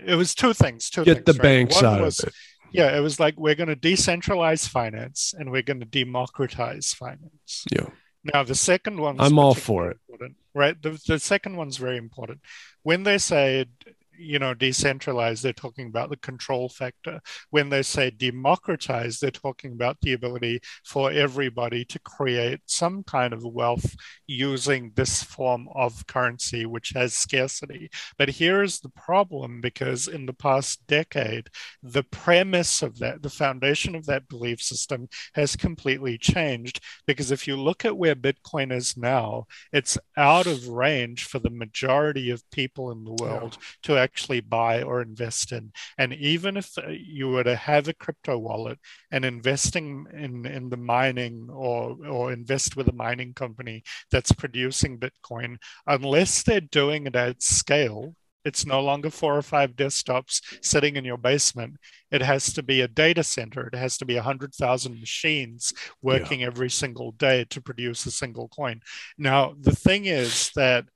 [0.06, 0.90] it was two things.
[0.90, 1.42] Two get things, the right?
[1.42, 2.34] banks One out was, of it.
[2.72, 7.64] Yeah, it was like we're going to decentralize finance and we're going to democratize finance.
[7.72, 7.86] Yeah.
[8.34, 9.98] Now, the second one, I'm all for it.
[10.54, 10.80] Right.
[10.82, 12.40] The, the second one's very important.
[12.82, 13.66] When they say
[14.18, 17.20] you know, decentralized, they're talking about the control factor.
[17.50, 23.32] When they say democratize, they're talking about the ability for everybody to create some kind
[23.32, 23.94] of wealth
[24.26, 27.90] using this form of currency, which has scarcity.
[28.16, 31.48] But here's the problem because in the past decade,
[31.82, 36.82] the premise of that, the foundation of that belief system has completely changed.
[37.06, 41.50] Because if you look at where Bitcoin is now, it's out of range for the
[41.50, 43.66] majority of people in the world yeah.
[43.82, 44.07] to actually
[44.48, 45.72] buy or invest in.
[45.96, 48.78] And even if uh, you were to have a crypto wallet
[49.10, 54.98] and investing in, in the mining or, or invest with a mining company that's producing
[54.98, 55.56] Bitcoin,
[55.86, 61.04] unless they're doing it at scale, it's no longer four or five desktops sitting in
[61.04, 61.76] your basement.
[62.10, 63.66] It has to be a data center.
[63.66, 66.46] It has to be 100,000 machines working yeah.
[66.46, 68.80] every single day to produce a single coin.
[69.18, 70.86] Now, the thing is that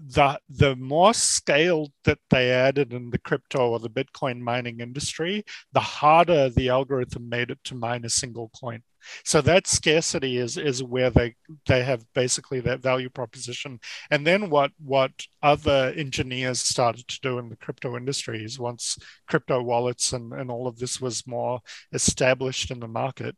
[0.00, 5.44] the the more scale that they added in the crypto or the Bitcoin mining industry,
[5.72, 8.82] the harder the algorithm made it to mine a single coin.
[9.24, 11.36] So that scarcity is is where they
[11.66, 13.80] they have basically that value proposition.
[14.10, 19.62] And then what what other engineers started to do in the crypto industries once crypto
[19.62, 21.60] wallets and, and all of this was more
[21.92, 23.36] established in the market,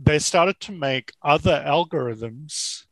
[0.00, 2.84] they started to make other algorithms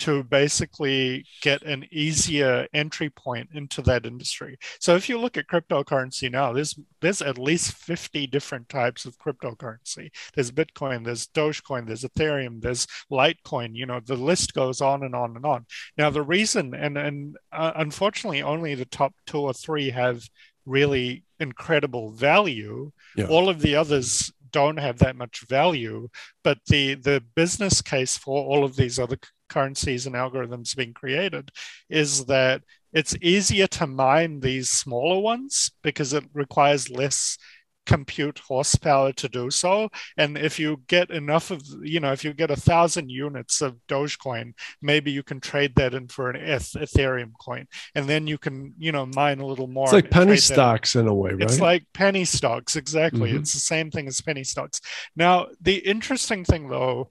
[0.00, 4.58] to basically get an easier entry point into that industry.
[4.80, 9.18] So if you look at cryptocurrency now, there's there's at least 50 different types of
[9.18, 10.10] cryptocurrency.
[10.34, 15.14] There's Bitcoin, there's Dogecoin, there's Ethereum, there's Litecoin, you know, the list goes on and
[15.14, 15.66] on and on.
[15.96, 20.22] Now the reason and and uh, unfortunately only the top 2 or 3 have
[20.66, 22.90] really incredible value.
[23.16, 23.26] Yeah.
[23.26, 26.08] All of the others don't have that much value
[26.44, 29.18] but the the business case for all of these other
[29.54, 31.50] currencies and algorithms being created
[31.88, 37.38] is that it's easier to mine these smaller ones because it requires less
[37.86, 39.90] compute horsepower to do so.
[40.16, 43.76] And if you get enough of, you know, if you get a thousand units of
[43.88, 48.74] Dogecoin, maybe you can trade that in for an Ethereum coin, and then you can,
[48.78, 49.84] you know, mine a little more.
[49.84, 51.42] It's like penny stocks in a way, right?
[51.42, 53.30] It's like penny stocks, exactly.
[53.30, 53.40] Mm-hmm.
[53.40, 54.80] It's the same thing as penny stocks.
[55.14, 57.10] Now, the interesting thing, though,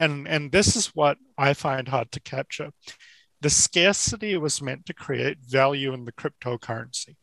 [0.00, 2.70] and and this is what I find hard to capture.
[3.40, 7.16] The scarcity was meant to create value in the cryptocurrency.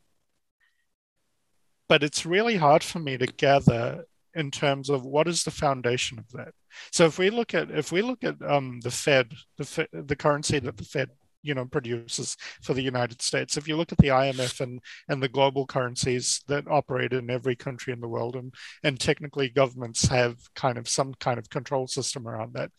[1.87, 6.19] But it's really hard for me to gather in terms of what is the foundation
[6.19, 6.53] of that.
[6.91, 10.59] So if we look at if we look at um, the Fed, the the currency
[10.59, 11.09] that the Fed
[11.45, 13.55] you know produces for the United States.
[13.55, 17.55] If you look at the IMF and and the global currencies that operate in every
[17.55, 21.87] country in the world, and and technically governments have kind of some kind of control
[21.87, 22.71] system around that.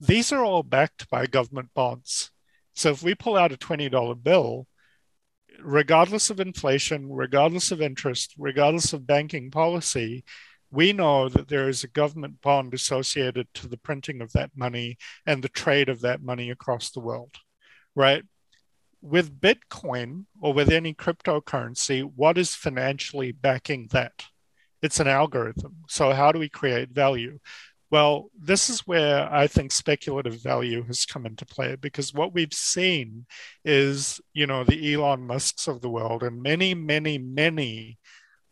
[0.00, 2.30] These are all backed by government bonds.
[2.74, 4.66] So if we pull out a twenty dollar bill,
[5.62, 10.24] regardless of inflation, regardless of interest, regardless of banking policy,
[10.70, 14.98] we know that there is a government bond associated to the printing of that money
[15.26, 17.38] and the trade of that money across the world
[17.98, 18.22] right?
[19.02, 24.24] With Bitcoin or with any cryptocurrency, what is financially backing that?
[24.80, 25.78] It's an algorithm.
[25.88, 27.40] So, how do we create value?
[27.90, 32.52] Well, this is where I think speculative value has come into play because what we've
[32.52, 33.26] seen
[33.64, 37.98] is, you know, the Elon Musks of the world and many, many, many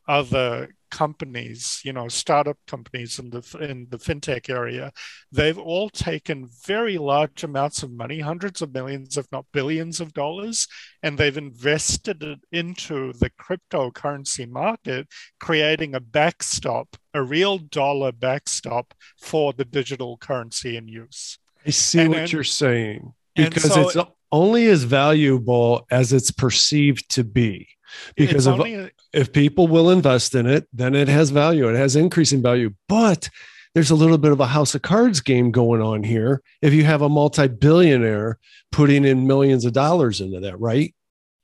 [0.09, 4.91] other companies, you know, startup companies in the in the fintech area,
[5.31, 10.15] they've all taken very large amounts of money, hundreds of millions, if not billions of
[10.15, 10.67] dollars,
[11.03, 15.07] and they've invested it into the cryptocurrency market,
[15.39, 21.39] creating a backstop, a real dollar backstop for the digital currency in use.
[21.67, 26.31] I see and, what and, you're saying because so, it's only as valuable as it's
[26.31, 27.69] perceived to be
[28.17, 32.43] because if, if people will invest in it then it has value it has increasing
[32.43, 32.73] value.
[32.89, 33.29] But
[33.75, 36.85] there's a little bit of a house of cards game going on here if you
[36.85, 38.39] have a multi-billionaire
[38.73, 40.95] putting in millions of dollars into that right?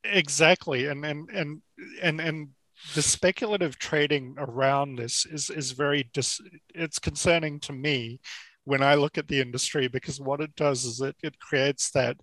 [0.05, 1.63] Exactly and and and
[2.03, 2.49] and and
[2.95, 6.41] the speculative trading around this is is very dis-
[6.75, 8.21] it's concerning to me
[8.65, 12.17] when i look at the industry because what it does is it, it creates that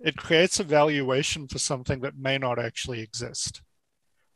[0.00, 3.62] it creates a valuation for something that may not actually exist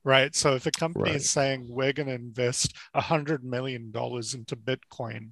[0.05, 0.35] right?
[0.35, 1.17] So if a company right.
[1.17, 5.31] is saying we're going to invest a hundred million dollars into bitcoin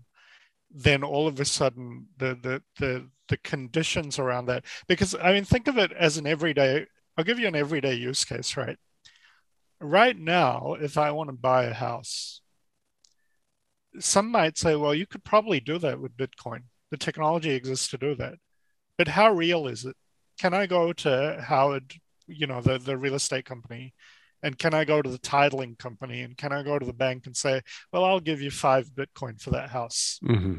[0.70, 5.44] then all of a sudden the, the the the conditions around that because i mean
[5.44, 6.84] think of it as an everyday
[7.16, 8.76] i'll give you an everyday use case right?
[9.80, 12.40] Right now if i want to buy a house
[13.98, 16.64] some might say well you could probably do that with bitcoin.
[16.90, 18.34] The technology exists to do that.
[18.98, 19.96] But how real is it
[20.38, 21.94] can I go to Howard,
[22.26, 23.94] you know, the, the real estate company,
[24.42, 27.26] and can I go to the titling company and can I go to the bank
[27.26, 27.62] and say,
[27.92, 30.20] well, I'll give you five Bitcoin for that house?
[30.22, 30.58] Mm-hmm.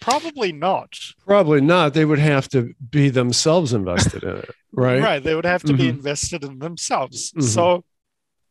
[0.00, 0.98] Probably not.
[1.24, 1.94] Probably not.
[1.94, 5.00] They would have to be themselves invested in it, right?
[5.00, 5.22] right.
[5.22, 5.82] They would have to mm-hmm.
[5.82, 7.30] be invested in themselves.
[7.30, 7.42] Mm-hmm.
[7.42, 7.84] So,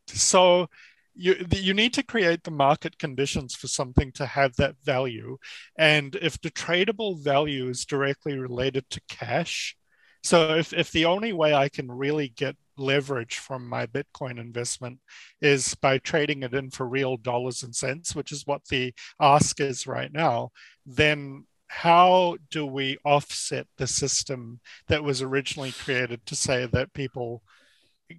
[0.07, 0.67] so
[1.13, 5.37] you you need to create the market conditions for something to have that value,
[5.77, 9.75] and if the tradable value is directly related to cash,
[10.23, 14.99] so if, if the only way I can really get leverage from my Bitcoin investment
[15.41, 19.59] is by trading it in for real dollars and cents, which is what the ask
[19.59, 20.51] is right now,
[20.85, 27.41] then how do we offset the system that was originally created to say that people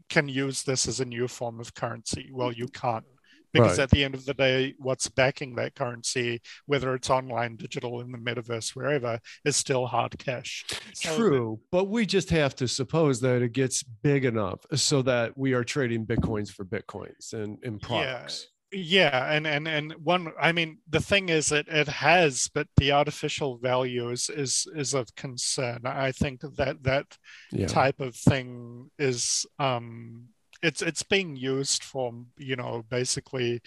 [0.09, 2.30] can use this as a new form of currency?
[2.32, 3.05] Well, you can't
[3.53, 3.84] because right.
[3.84, 8.11] at the end of the day what's backing that currency whether it's online digital in
[8.12, 10.64] the metaverse wherever is still hard cash
[11.00, 15.36] true so, but we just have to suppose that it gets big enough so that
[15.36, 18.48] we are trading bitcoins for bitcoins and, and products yeah.
[18.74, 20.32] Yeah, and and and one.
[20.40, 24.94] I mean, the thing is that it has, but the artificial value is is is
[24.94, 25.82] of concern.
[25.84, 27.07] I think that that
[27.50, 27.66] yeah.
[27.66, 30.28] type of thing is um
[30.62, 33.60] it's it's being used for you know basically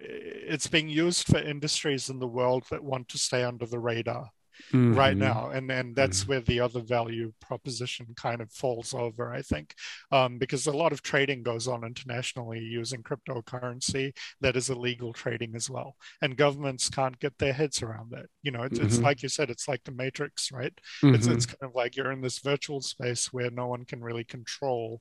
[0.00, 4.30] it's being used for industries in the world that want to stay under the radar
[4.72, 4.94] mm-hmm.
[4.94, 6.30] right now and and that's mm-hmm.
[6.30, 9.74] where the other value proposition kind of falls over i think
[10.12, 15.54] um, because a lot of trading goes on internationally using cryptocurrency that is illegal trading
[15.54, 18.86] as well and governments can't get their heads around that you know it's, mm-hmm.
[18.86, 20.72] it's like you said it's like the matrix right
[21.02, 21.56] it's, it's mm-hmm.
[21.60, 25.00] kind of like you're in this virtual space where no one can really control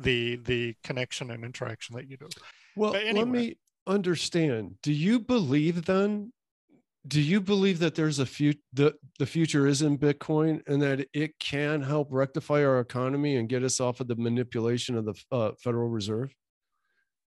[0.00, 2.28] the the connection and interaction that you do.
[2.76, 3.12] Well, anyway.
[3.18, 4.76] let me understand.
[4.82, 6.32] Do you believe then?
[7.06, 11.06] Do you believe that there's a future the, the future is in Bitcoin and that
[11.14, 15.14] it can help rectify our economy and get us off of the manipulation of the
[15.32, 16.34] uh, Federal Reserve?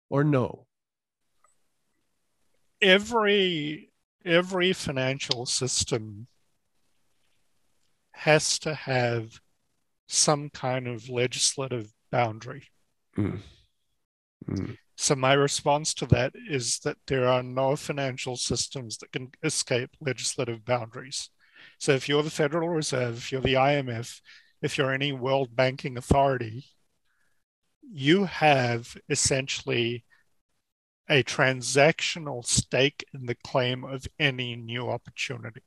[0.09, 0.67] Or no?
[2.81, 3.89] Every
[4.25, 6.27] every financial system
[8.11, 9.39] has to have
[10.07, 12.69] some kind of legislative boundary.
[13.17, 13.39] Mm.
[14.47, 14.77] Mm.
[14.95, 19.89] So, my response to that is that there are no financial systems that can escape
[19.99, 21.29] legislative boundaries.
[21.79, 24.21] So, if you're the Federal Reserve, if you're the IMF,
[24.61, 26.65] if you're any world banking authority,
[27.81, 30.05] you have essentially
[31.09, 35.63] a transactional stake in the claim of any new opportunity.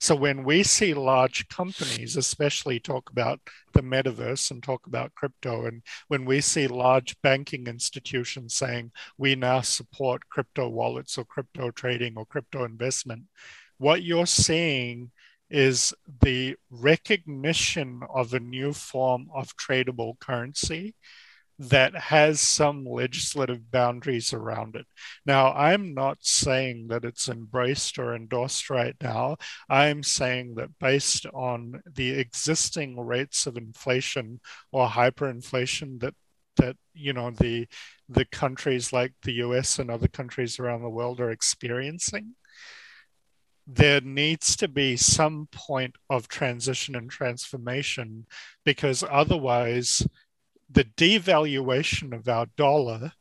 [0.00, 3.40] So when we see large companies, especially talk about
[3.72, 9.34] the metaverse and talk about crypto, and when we see large banking institutions saying we
[9.34, 13.24] now support crypto wallets or crypto trading or crypto investment,
[13.78, 15.10] what you're seeing
[15.50, 15.92] is
[16.22, 20.94] the recognition of a new form of tradable currency
[21.68, 24.86] that has some legislative boundaries around it.
[25.24, 29.36] Now, I'm not saying that it's embraced or endorsed right now.
[29.68, 34.40] I'm saying that based on the existing rates of inflation
[34.72, 36.14] or hyperinflation that
[36.56, 37.66] that you know the
[38.08, 42.34] the countries like the US and other countries around the world are experiencing
[43.66, 48.26] there needs to be some point of transition and transformation
[48.64, 50.06] because otherwise
[50.72, 53.12] the devaluation of our dollar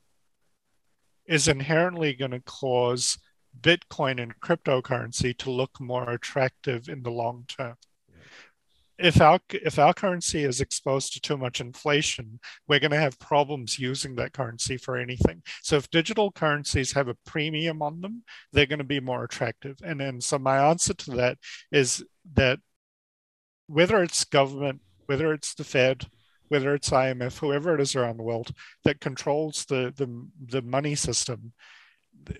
[1.25, 3.17] is inherently going to cause
[3.59, 7.75] Bitcoin and cryptocurrency to look more attractive in the long term.
[8.97, 13.17] If our if our currency is exposed to too much inflation, we're going to have
[13.19, 15.41] problems using that currency for anything.
[15.63, 18.23] So if digital currencies have a premium on them,
[18.53, 19.77] they're going to be more attractive.
[19.83, 21.39] And then so my answer to that
[21.71, 22.03] is
[22.35, 22.59] that
[23.67, 26.05] whether it's government, whether it's the Fed,
[26.51, 28.51] whether it's IMF, whoever it is around the world
[28.83, 31.53] that controls the, the, the money system,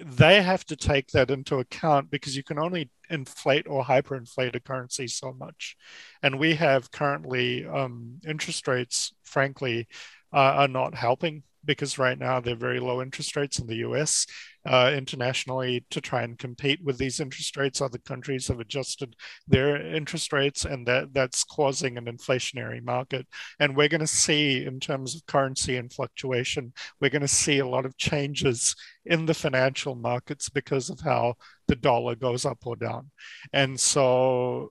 [0.02, 4.60] they have to take that into account because you can only inflate or hyperinflate a
[4.60, 5.78] currency so much.
[6.22, 9.88] And we have currently um, interest rates, frankly,
[10.34, 14.28] uh, are not helping because right now they're very low interest rates in the US.
[14.64, 19.16] Uh, internationally, to try and compete with these interest rates, other countries have adjusted
[19.48, 23.26] their interest rates, and that, that's causing an inflationary market.
[23.60, 27.58] And we're going to see, in terms of currency and fluctuation, we're going to see
[27.58, 31.34] a lot of changes in the financial markets because of how
[31.68, 33.10] the dollar goes up or down.
[33.52, 34.70] And so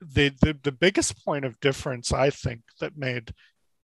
[0.00, 3.34] the, the, the biggest point of difference, I think, that made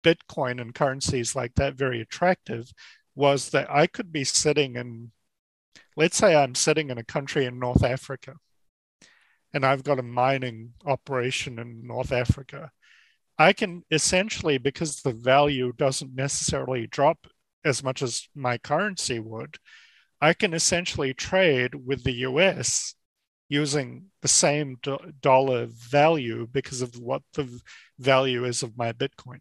[0.03, 2.72] Bitcoin and currencies like that very attractive
[3.15, 5.12] was that I could be sitting in,
[5.97, 8.37] let's say I'm sitting in a country in North Africa
[9.53, 12.73] and I've got a mining operation in North Africa.
[13.39, 17.27] I can essentially, because the value doesn't necessarily drop
[17.65, 19.57] as much as my currency would,
[20.21, 22.95] I can essentially trade with the US
[23.49, 27.61] using the same do- dollar value because of what the
[27.99, 29.41] value is of my Bitcoin.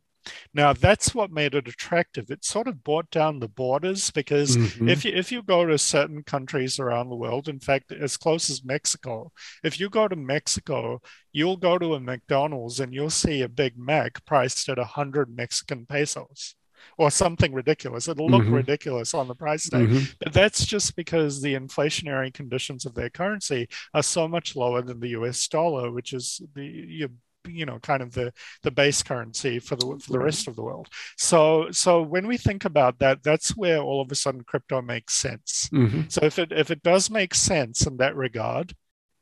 [0.53, 2.29] Now that's what made it attractive.
[2.29, 4.89] It sort of brought down the borders because mm-hmm.
[4.89, 8.49] if you if you go to certain countries around the world, in fact, as close
[8.49, 9.31] as Mexico,
[9.63, 11.01] if you go to Mexico,
[11.31, 15.35] you'll go to a McDonald's and you'll see a Big Mac priced at a hundred
[15.35, 16.55] Mexican pesos
[16.97, 18.07] or something ridiculous.
[18.07, 18.53] It'll look mm-hmm.
[18.53, 19.87] ridiculous on the price tag.
[19.87, 20.11] Mm-hmm.
[20.19, 24.99] But that's just because the inflationary conditions of their currency are so much lower than
[24.99, 27.07] the US dollar, which is the
[27.45, 28.31] you, know kind of the
[28.63, 30.87] the base currency for the for the rest of the world
[31.17, 35.13] so so when we think about that that's where all of a sudden crypto makes
[35.13, 36.01] sense mm-hmm.
[36.09, 38.73] so if it if it does make sense in that regard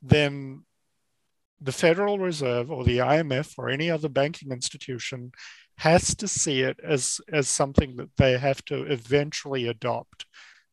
[0.02, 0.64] then
[1.60, 5.32] the federal reserve or the imf or any other banking institution
[5.78, 10.26] has to see it as as something that they have to eventually adopt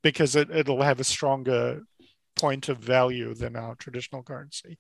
[0.03, 1.83] because it, it'll have a stronger
[2.39, 4.79] point of value than our traditional currency.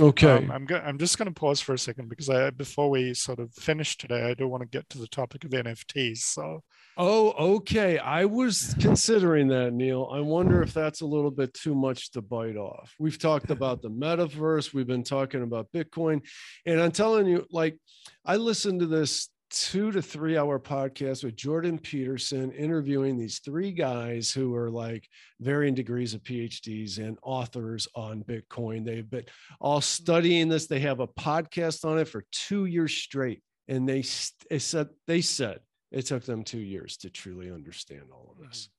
[0.00, 0.30] Okay.
[0.30, 3.14] Um, I'm go- I'm just going to pause for a second because I before we
[3.14, 6.18] sort of finish today, I do want to get to the topic of NFTs.
[6.18, 6.62] So.
[6.96, 7.98] Oh, okay.
[7.98, 10.10] I was considering that, Neil.
[10.12, 12.92] I wonder if that's a little bit too much to bite off.
[12.98, 14.74] We've talked about the metaverse.
[14.74, 16.26] We've been talking about Bitcoin,
[16.66, 17.78] and I'm telling you, like,
[18.24, 23.72] I listened to this two to three hour podcast with Jordan Peterson interviewing these three
[23.72, 25.08] guys who are like
[25.40, 28.84] varying degrees of PhDs and authors on Bitcoin.
[28.84, 29.24] They've been
[29.60, 30.66] all studying this.
[30.66, 33.42] They have a podcast on it for two years straight.
[33.68, 34.04] And they,
[34.48, 35.60] they said they said
[35.92, 38.64] it took them two years to truly understand all of this.
[38.64, 38.72] Mm-hmm.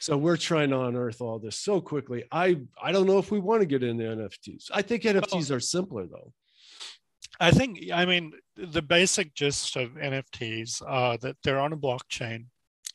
[0.00, 2.24] So we're trying to unearth all this so quickly.
[2.30, 4.66] I I don't know if we want to get into NFTs.
[4.72, 6.32] I think NFTs are simpler though.
[7.40, 12.46] I think, I mean, the basic gist of NFTs are that they're on a blockchain,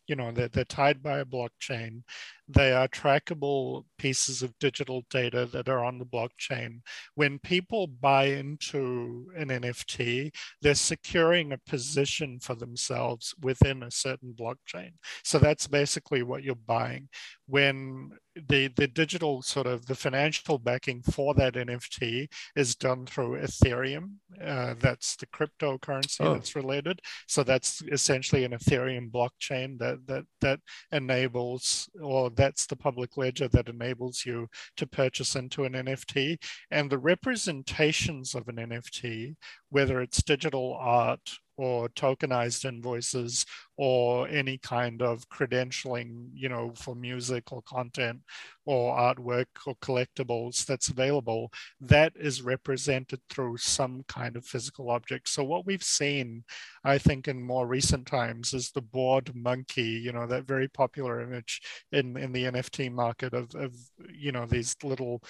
[0.08, 2.04] you know, they're, they're tied by a blockchain.
[2.48, 6.82] They are trackable pieces of digital data that are on the blockchain.
[7.16, 14.34] When people buy into an NFT, they're securing a position for themselves within a certain
[14.34, 14.92] blockchain.
[15.24, 17.08] So that's basically what you're buying.
[17.48, 23.40] When the the digital sort of the financial backing for that NFT is done through
[23.40, 24.16] Ethereum.
[24.44, 26.34] Uh, that's the cryptocurrency oh.
[26.34, 27.00] that's related.
[27.28, 30.60] So that's essentially an Ethereum blockchain that that that
[30.92, 36.38] enables or that's the public ledger that enables you to purchase into an NFT.
[36.72, 39.36] And the representations of an NFT,
[39.70, 43.46] whether it's digital art or tokenized invoices
[43.78, 48.20] or any kind of credentialing, you know, for music or content
[48.66, 51.52] or artwork or collectibles that's available,
[51.82, 55.28] that is represented through some kind of physical object.
[55.28, 56.44] So what we've seen,
[56.84, 61.22] I think, in more recent times is the bored monkey, you know, that very popular
[61.22, 63.76] image in, in the NFT market of, of
[64.14, 65.22] you know, these little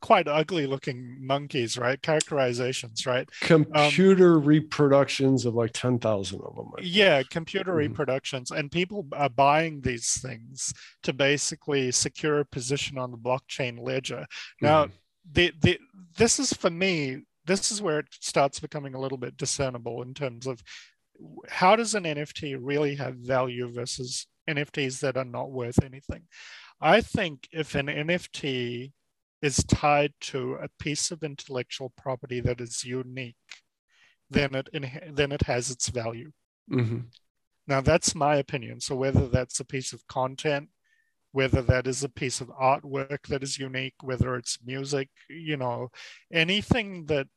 [0.00, 2.00] quite ugly looking monkeys, right?
[2.00, 3.28] Characterizations, right?
[3.40, 6.70] Computer um, reproductions of like 10,000 of them.
[6.80, 7.78] Yeah, computer mm-hmm.
[7.78, 8.50] reproductions.
[8.50, 10.72] And people are buying these things
[11.02, 14.26] to basically secure a position on the blockchain ledger.
[14.60, 14.92] Now, mm-hmm.
[15.32, 15.78] the, the,
[16.16, 20.14] this is for me, this is where it starts becoming a little bit discernible in
[20.14, 20.62] terms of
[21.48, 26.22] how does an NFT really have value versus NFTs that are not worth anything?
[26.80, 28.92] I think if an NFT
[29.46, 33.36] is tied to a piece of intellectual property that is unique,
[34.28, 34.68] then it
[35.20, 36.32] then it has its value.
[36.70, 37.00] Mm-hmm.
[37.66, 38.80] Now that's my opinion.
[38.80, 40.68] So whether that's a piece of content,
[41.32, 45.90] whether that is a piece of artwork that is unique, whether it's music, you know,
[46.32, 47.28] anything that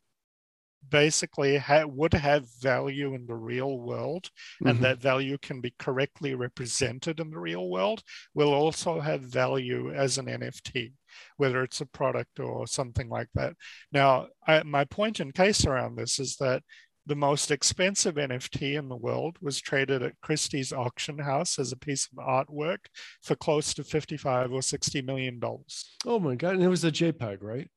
[0.88, 4.70] basically ha- would have value in the real world mm-hmm.
[4.70, 8.02] and that value can be correctly represented in the real world
[8.34, 10.94] will also have value as an nft
[11.38, 13.54] whether it's a product or something like that
[13.92, 14.86] now I, my
[15.20, 16.64] and case around this is that
[17.06, 21.78] the most expensive NFT in the world was traded at Christie's auction house as a
[21.78, 22.86] piece of artwork
[23.24, 25.96] for close to 55 or 60 million dollars.
[26.06, 27.68] Oh my god, and it was a JPEG, right?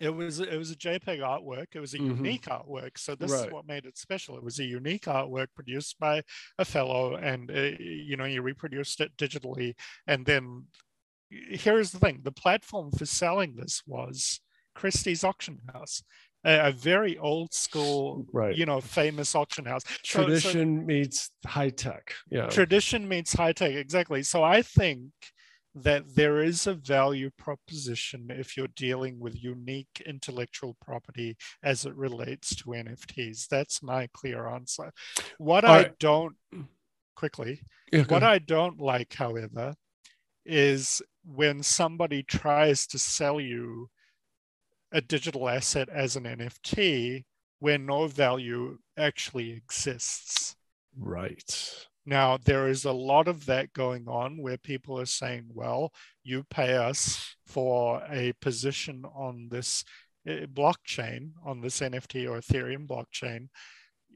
[0.00, 1.66] it was it was a JPEG artwork.
[1.74, 2.24] It was a mm-hmm.
[2.24, 2.98] unique artwork.
[2.98, 3.46] So this right.
[3.46, 4.36] is what made it special.
[4.36, 6.22] It was a unique artwork produced by
[6.58, 9.74] a fellow, and uh, you know you reproduced it digitally.
[10.06, 10.64] And then
[11.30, 14.40] here's the thing: the platform for selling this was
[14.74, 16.02] Christie's auction house.
[16.44, 18.54] A, a very old school, right.
[18.54, 19.82] you know, famous auction house.
[20.04, 22.14] Tradition so, so meets high tech.
[22.30, 22.46] Yeah.
[22.46, 23.72] Tradition meets high tech.
[23.72, 24.22] Exactly.
[24.22, 25.10] So I think
[25.76, 31.94] that there is a value proposition if you're dealing with unique intellectual property as it
[31.94, 33.46] relates to NFTs.
[33.48, 34.90] That's my clear answer.
[35.36, 35.98] What All I right.
[35.98, 36.34] don't
[37.14, 37.60] quickly,
[37.92, 39.74] yeah, what I don't like, however,
[40.46, 43.88] is when somebody tries to sell you
[44.92, 47.24] a digital asset as an NFT
[47.58, 50.56] where no value actually exists.
[50.96, 51.86] Right.
[52.04, 56.44] Now, there is a lot of that going on where people are saying, well, you
[56.50, 59.84] pay us for a position on this
[60.26, 63.48] eh, blockchain, on this NFT or Ethereum blockchain,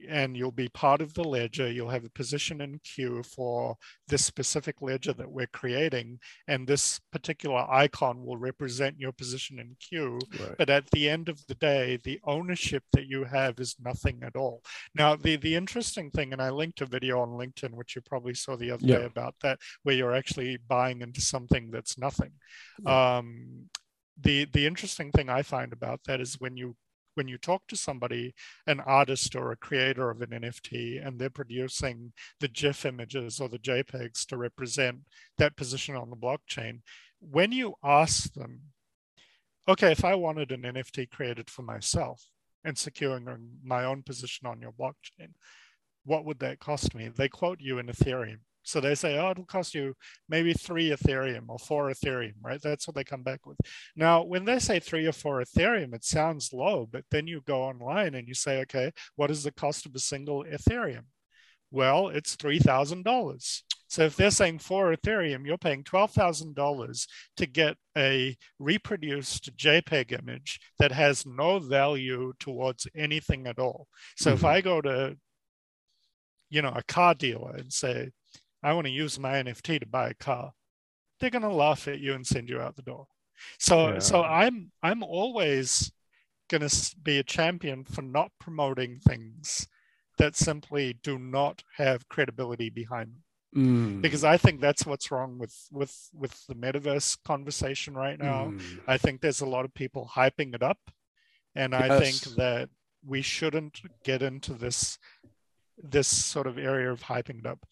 [0.08, 1.70] and you'll be part of the ledger.
[1.70, 3.76] You'll have a position in queue for
[4.08, 9.76] this specific ledger that we're creating, and this particular icon will represent your position in
[9.80, 10.18] queue.
[10.38, 10.54] Right.
[10.58, 14.36] But at the end of the day, the ownership that you have is nothing at
[14.36, 14.62] all.
[14.94, 18.34] Now, the the interesting thing, and I linked a video on LinkedIn, which you probably
[18.34, 18.98] saw the other yeah.
[18.98, 22.32] day about that, where you're actually buying into something that's nothing.
[22.82, 23.18] Yeah.
[23.18, 23.68] Um,
[24.22, 26.76] the the interesting thing I find about that is when you
[27.20, 28.34] when you talk to somebody,
[28.66, 33.48] an artist or a creator of an NFT, and they're producing the GIF images or
[33.50, 35.00] the JPEGs to represent
[35.36, 36.80] that position on the blockchain,
[37.20, 38.60] when you ask them,
[39.68, 42.24] okay, if I wanted an NFT created for myself
[42.64, 43.26] and securing
[43.62, 45.34] my own position on your blockchain,
[46.06, 47.08] what would that cost me?
[47.08, 48.38] They quote you in Ethereum.
[48.62, 49.94] So they say, oh, it'll cost you
[50.28, 52.60] maybe three Ethereum or four Ethereum, right?
[52.62, 53.58] That's what they come back with.
[53.96, 57.62] Now, when they say three or four Ethereum, it sounds low, but then you go
[57.62, 61.04] online and you say, okay, what is the cost of a single Ethereum?
[61.70, 63.62] Well, it's $3,000.
[63.90, 67.06] So if they're saying four Ethereum, you're paying $12,000
[67.38, 73.88] to get a reproduced JPEG image that has no value towards anything at all.
[74.16, 74.36] So mm-hmm.
[74.36, 75.16] if I go to,
[76.50, 78.10] you know, a car dealer and say,
[78.62, 80.52] I want to use my NFT to buy a car,
[81.18, 83.06] they're going to laugh at you and send you out the door.
[83.58, 83.98] So, yeah.
[84.00, 85.90] so I'm I'm always
[86.48, 89.68] going to be a champion for not promoting things
[90.18, 93.22] that simply do not have credibility behind them.
[93.56, 94.02] Mm.
[94.02, 98.52] Because I think that's what's wrong with with with the metaverse conversation right now.
[98.52, 98.80] Mm.
[98.86, 100.78] I think there's a lot of people hyping it up,
[101.56, 101.82] and yes.
[101.82, 102.68] I think that
[103.04, 104.98] we shouldn't get into this
[105.82, 107.66] this sort of area of hyping it up.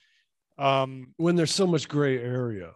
[0.58, 2.72] Um, when there's so much gray area.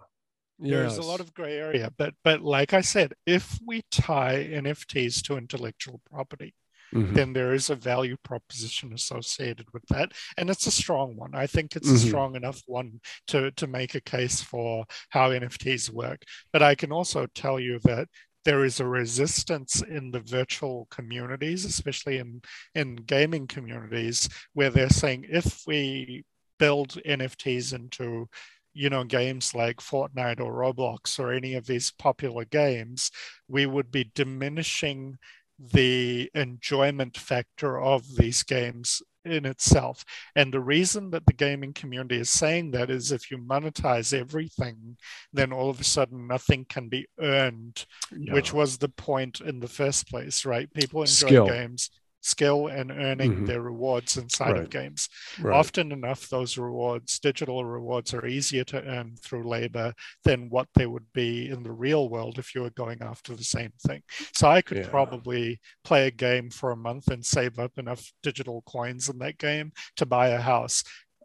[0.58, 1.04] There's yes.
[1.04, 5.36] a lot of gray area, but but like I said, if we tie NFTs to
[5.36, 6.54] intellectual property,
[6.94, 7.14] mm-hmm.
[7.14, 11.34] then there is a value proposition associated with that, and it's a strong one.
[11.34, 11.96] I think it's mm-hmm.
[11.96, 16.22] a strong enough one to to make a case for how NFTs work.
[16.52, 18.08] But I can also tell you that
[18.44, 22.42] there is a resistance in the virtual communities, especially in
[22.74, 26.24] in gaming communities, where they're saying if we
[26.58, 28.28] build NFTs into
[28.74, 33.10] you know games like Fortnite or Roblox or any of these popular games,
[33.48, 35.18] we would be diminishing
[35.58, 40.04] the enjoyment factor of these games in itself.
[40.34, 44.96] And the reason that the gaming community is saying that is if you monetize everything,
[45.32, 49.68] then all of a sudden nothing can be earned, which was the point in the
[49.68, 50.72] first place, right?
[50.74, 51.46] People enjoy Skill.
[51.46, 51.90] games
[52.22, 53.44] skill and earning mm-hmm.
[53.44, 54.62] their rewards inside right.
[54.62, 55.08] of games.
[55.40, 55.54] Right.
[55.54, 59.92] Often enough, those rewards, digital rewards, are easier to earn through labor
[60.24, 63.44] than what they would be in the real world if you were going after the
[63.44, 64.02] same thing.
[64.34, 64.88] So I could yeah.
[64.88, 69.38] probably play a game for a month and save up enough digital coins in that
[69.38, 70.84] game to buy a house.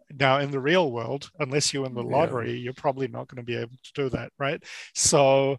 [0.09, 2.59] Now, in the real world, unless you win the lottery, yeah.
[2.59, 4.63] you're probably not going to be able to do that, right?
[4.95, 5.57] So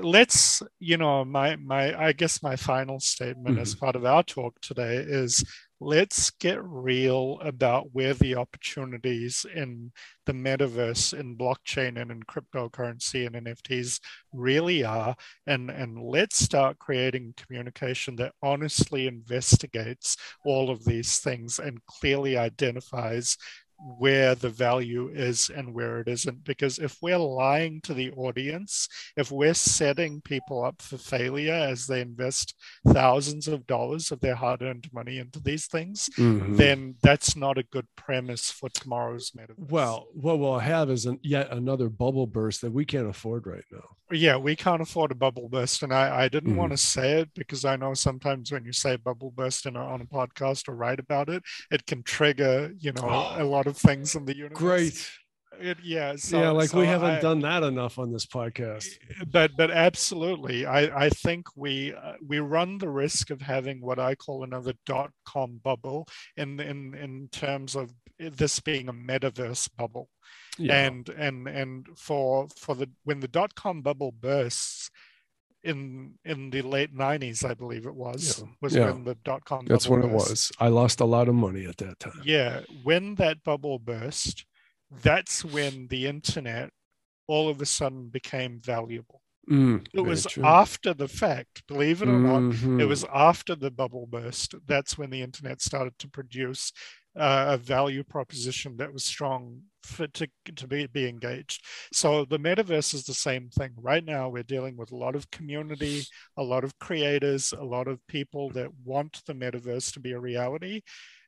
[0.00, 3.62] let's you know my my i guess my final statement mm-hmm.
[3.62, 5.42] as part of our talk today is
[5.80, 9.90] let's get real about where the opportunities in
[10.26, 13.98] the metaverse in blockchain and in cryptocurrency and nfts
[14.32, 15.14] really are
[15.46, 22.36] and and let's start creating communication that honestly investigates all of these things and clearly
[22.36, 23.38] identifies
[23.98, 26.44] where the value is and where it isn't.
[26.44, 31.86] Because if we're lying to the audience, if we're setting people up for failure as
[31.86, 32.54] they invest
[32.88, 36.56] thousands of dollars of their hard earned money into these things, mm-hmm.
[36.56, 39.70] then that's not a good premise for tomorrow's metaverse.
[39.70, 43.64] Well, what we'll have is an, yet another bubble burst that we can't afford right
[43.70, 43.84] now.
[44.12, 45.82] Yeah, we can't afford a bubble burst.
[45.82, 46.58] And I, I didn't mm-hmm.
[46.58, 49.80] want to say it because I know sometimes when you say bubble burst in a,
[49.80, 53.69] on a podcast or write about it, it can trigger, you know, a lot of
[53.70, 54.58] of things in the universe.
[54.58, 55.10] Great.
[55.60, 56.16] It, yeah.
[56.16, 58.88] So, yeah, like so we haven't I, done that enough on this podcast.
[59.30, 63.98] But but absolutely, I I think we uh, we run the risk of having what
[63.98, 66.06] I call another dot com bubble
[66.36, 70.08] in in in terms of this being a metaverse bubble.
[70.56, 70.86] Yeah.
[70.86, 74.90] And and and for for the when the dot com bubble bursts,
[75.62, 78.48] in in the late 90s i believe it was yeah.
[78.60, 78.86] was yeah.
[78.86, 80.10] when the dot com that's when burst.
[80.10, 83.78] it was i lost a lot of money at that time yeah when that bubble
[83.78, 84.46] burst
[85.02, 86.70] that's when the internet
[87.26, 90.44] all of a sudden became valuable mm, it was true.
[90.44, 92.76] after the fact believe it or mm-hmm.
[92.76, 96.72] not it was after the bubble burst that's when the internet started to produce
[97.18, 101.64] uh, a value proposition that was strong for to, to be, be engaged.
[101.92, 103.72] So the metaverse is the same thing.
[103.76, 106.02] Right now, we're dealing with a lot of community,
[106.36, 110.20] a lot of creators, a lot of people that want the metaverse to be a
[110.20, 110.82] reality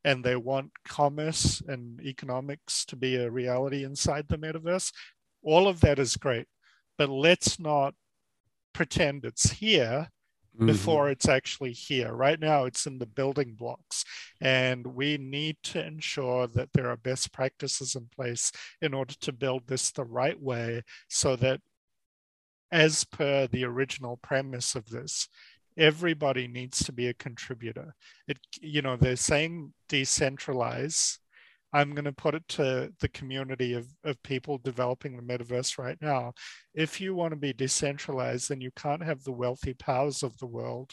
[0.05, 4.93] and they want commerce and economics to be a reality inside the metaverse.
[5.43, 6.47] All of that is great,
[6.99, 7.95] but let's not
[8.73, 10.09] pretend it's here
[10.55, 10.67] mm-hmm.
[10.67, 12.13] before it's actually here.
[12.13, 14.05] Right now, it's in the building blocks,
[14.41, 19.33] and we need to ensure that there are best practices in place in order to
[19.33, 21.61] build this the right way so that,
[22.71, 25.29] as per the original premise of this,
[25.77, 27.95] everybody needs to be a contributor.
[28.29, 31.19] It, you know, they're saying decentralize
[31.73, 35.97] I'm going to put it to the community of, of people developing the metaverse right
[36.01, 36.35] now.
[36.75, 40.47] If you want to be decentralized, then you can't have the wealthy powers of the
[40.47, 40.93] world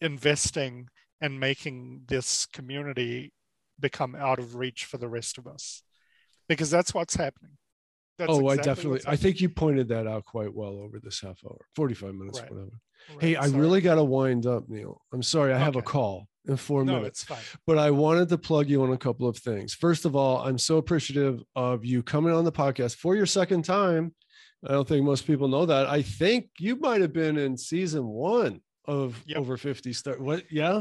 [0.00, 0.88] investing
[1.20, 3.32] and making this community
[3.80, 5.82] become out of reach for the rest of us,
[6.48, 7.52] because that's what's happening.
[8.18, 11.20] That's oh, exactly I definitely, I think you pointed that out quite well over this
[11.20, 12.50] half hour, 45 minutes, right.
[12.50, 12.70] whatever.
[13.10, 13.20] Right.
[13.20, 13.52] Hey, Sorry.
[13.52, 15.00] I really got to wind up, Neil.
[15.12, 15.64] I'm sorry, I okay.
[15.64, 17.26] have a call in four no, minutes.
[17.66, 19.74] But I wanted to plug you on a couple of things.
[19.74, 23.64] First of all, I'm so appreciative of you coming on the podcast for your second
[23.64, 24.14] time.
[24.66, 25.86] I don't think most people know that.
[25.86, 29.36] I think you might have been in season one of yep.
[29.36, 30.80] over 50 start what yeah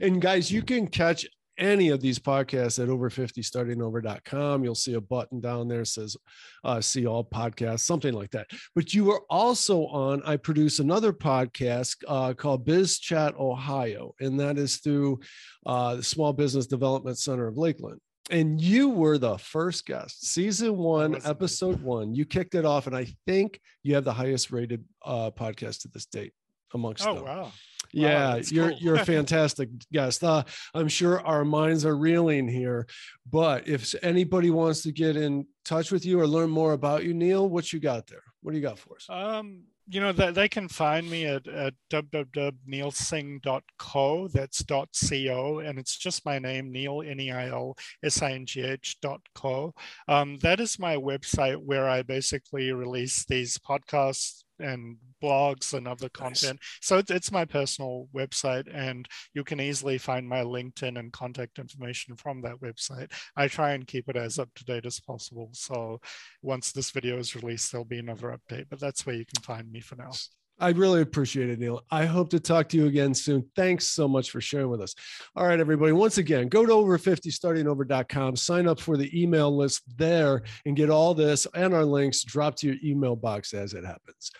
[0.00, 1.24] and guys you can catch
[1.58, 5.84] any of these podcasts at over 50 starting over.com you'll see a button down there
[5.84, 6.16] says
[6.64, 8.46] uh, see all podcasts something like that.
[8.74, 14.38] But you are also on i produce another podcast uh, called biz chat ohio and
[14.40, 15.20] that is through
[15.64, 18.00] uh, the small business development center of lakeland.
[18.28, 20.26] And you were the first guest.
[20.26, 24.50] Season one episode one you kicked it off and i think you have the highest
[24.50, 26.32] rated uh, podcast to this date
[26.74, 27.12] amongst them.
[27.12, 27.24] oh them.
[27.24, 27.52] wow
[27.92, 28.78] yeah, wow, you're cool.
[28.78, 30.22] you're a fantastic guest.
[30.22, 32.86] Uh, I'm sure our minds are reeling here,
[33.30, 37.14] but if anybody wants to get in touch with you or learn more about you,
[37.14, 38.22] Neil, what you got there?
[38.42, 39.06] What do you got for us?
[39.08, 45.78] Um, you know that they can find me at, at www.neilsingh.co that's dot co and
[45.78, 49.72] it's just my name neil n-e-i-l-s-i-n-g-h dot co
[50.08, 56.08] um, that is my website where i basically release these podcasts and blogs and other
[56.08, 56.60] content.
[56.60, 56.78] Nice.
[56.80, 61.58] So it's, it's my personal website, and you can easily find my LinkedIn and contact
[61.58, 63.12] information from that website.
[63.36, 65.50] I try and keep it as up to date as possible.
[65.52, 66.00] So
[66.42, 69.70] once this video is released, there'll be another update, but that's where you can find
[69.70, 70.12] me for now.
[70.58, 71.84] I really appreciate it, Neil.
[71.90, 73.44] I hope to talk to you again soon.
[73.54, 74.94] Thanks so much for sharing with us.
[75.34, 75.92] All right, everybody.
[75.92, 81.14] Once again, go to over50startingover.com, sign up for the email list there, and get all
[81.14, 84.30] this and our links dropped to your email box as it happens.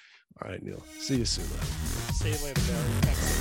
[0.42, 0.82] All right, Neil.
[0.98, 1.46] See you soon.
[2.14, 2.90] See you later, Barry.
[3.02, 3.35] Thanks.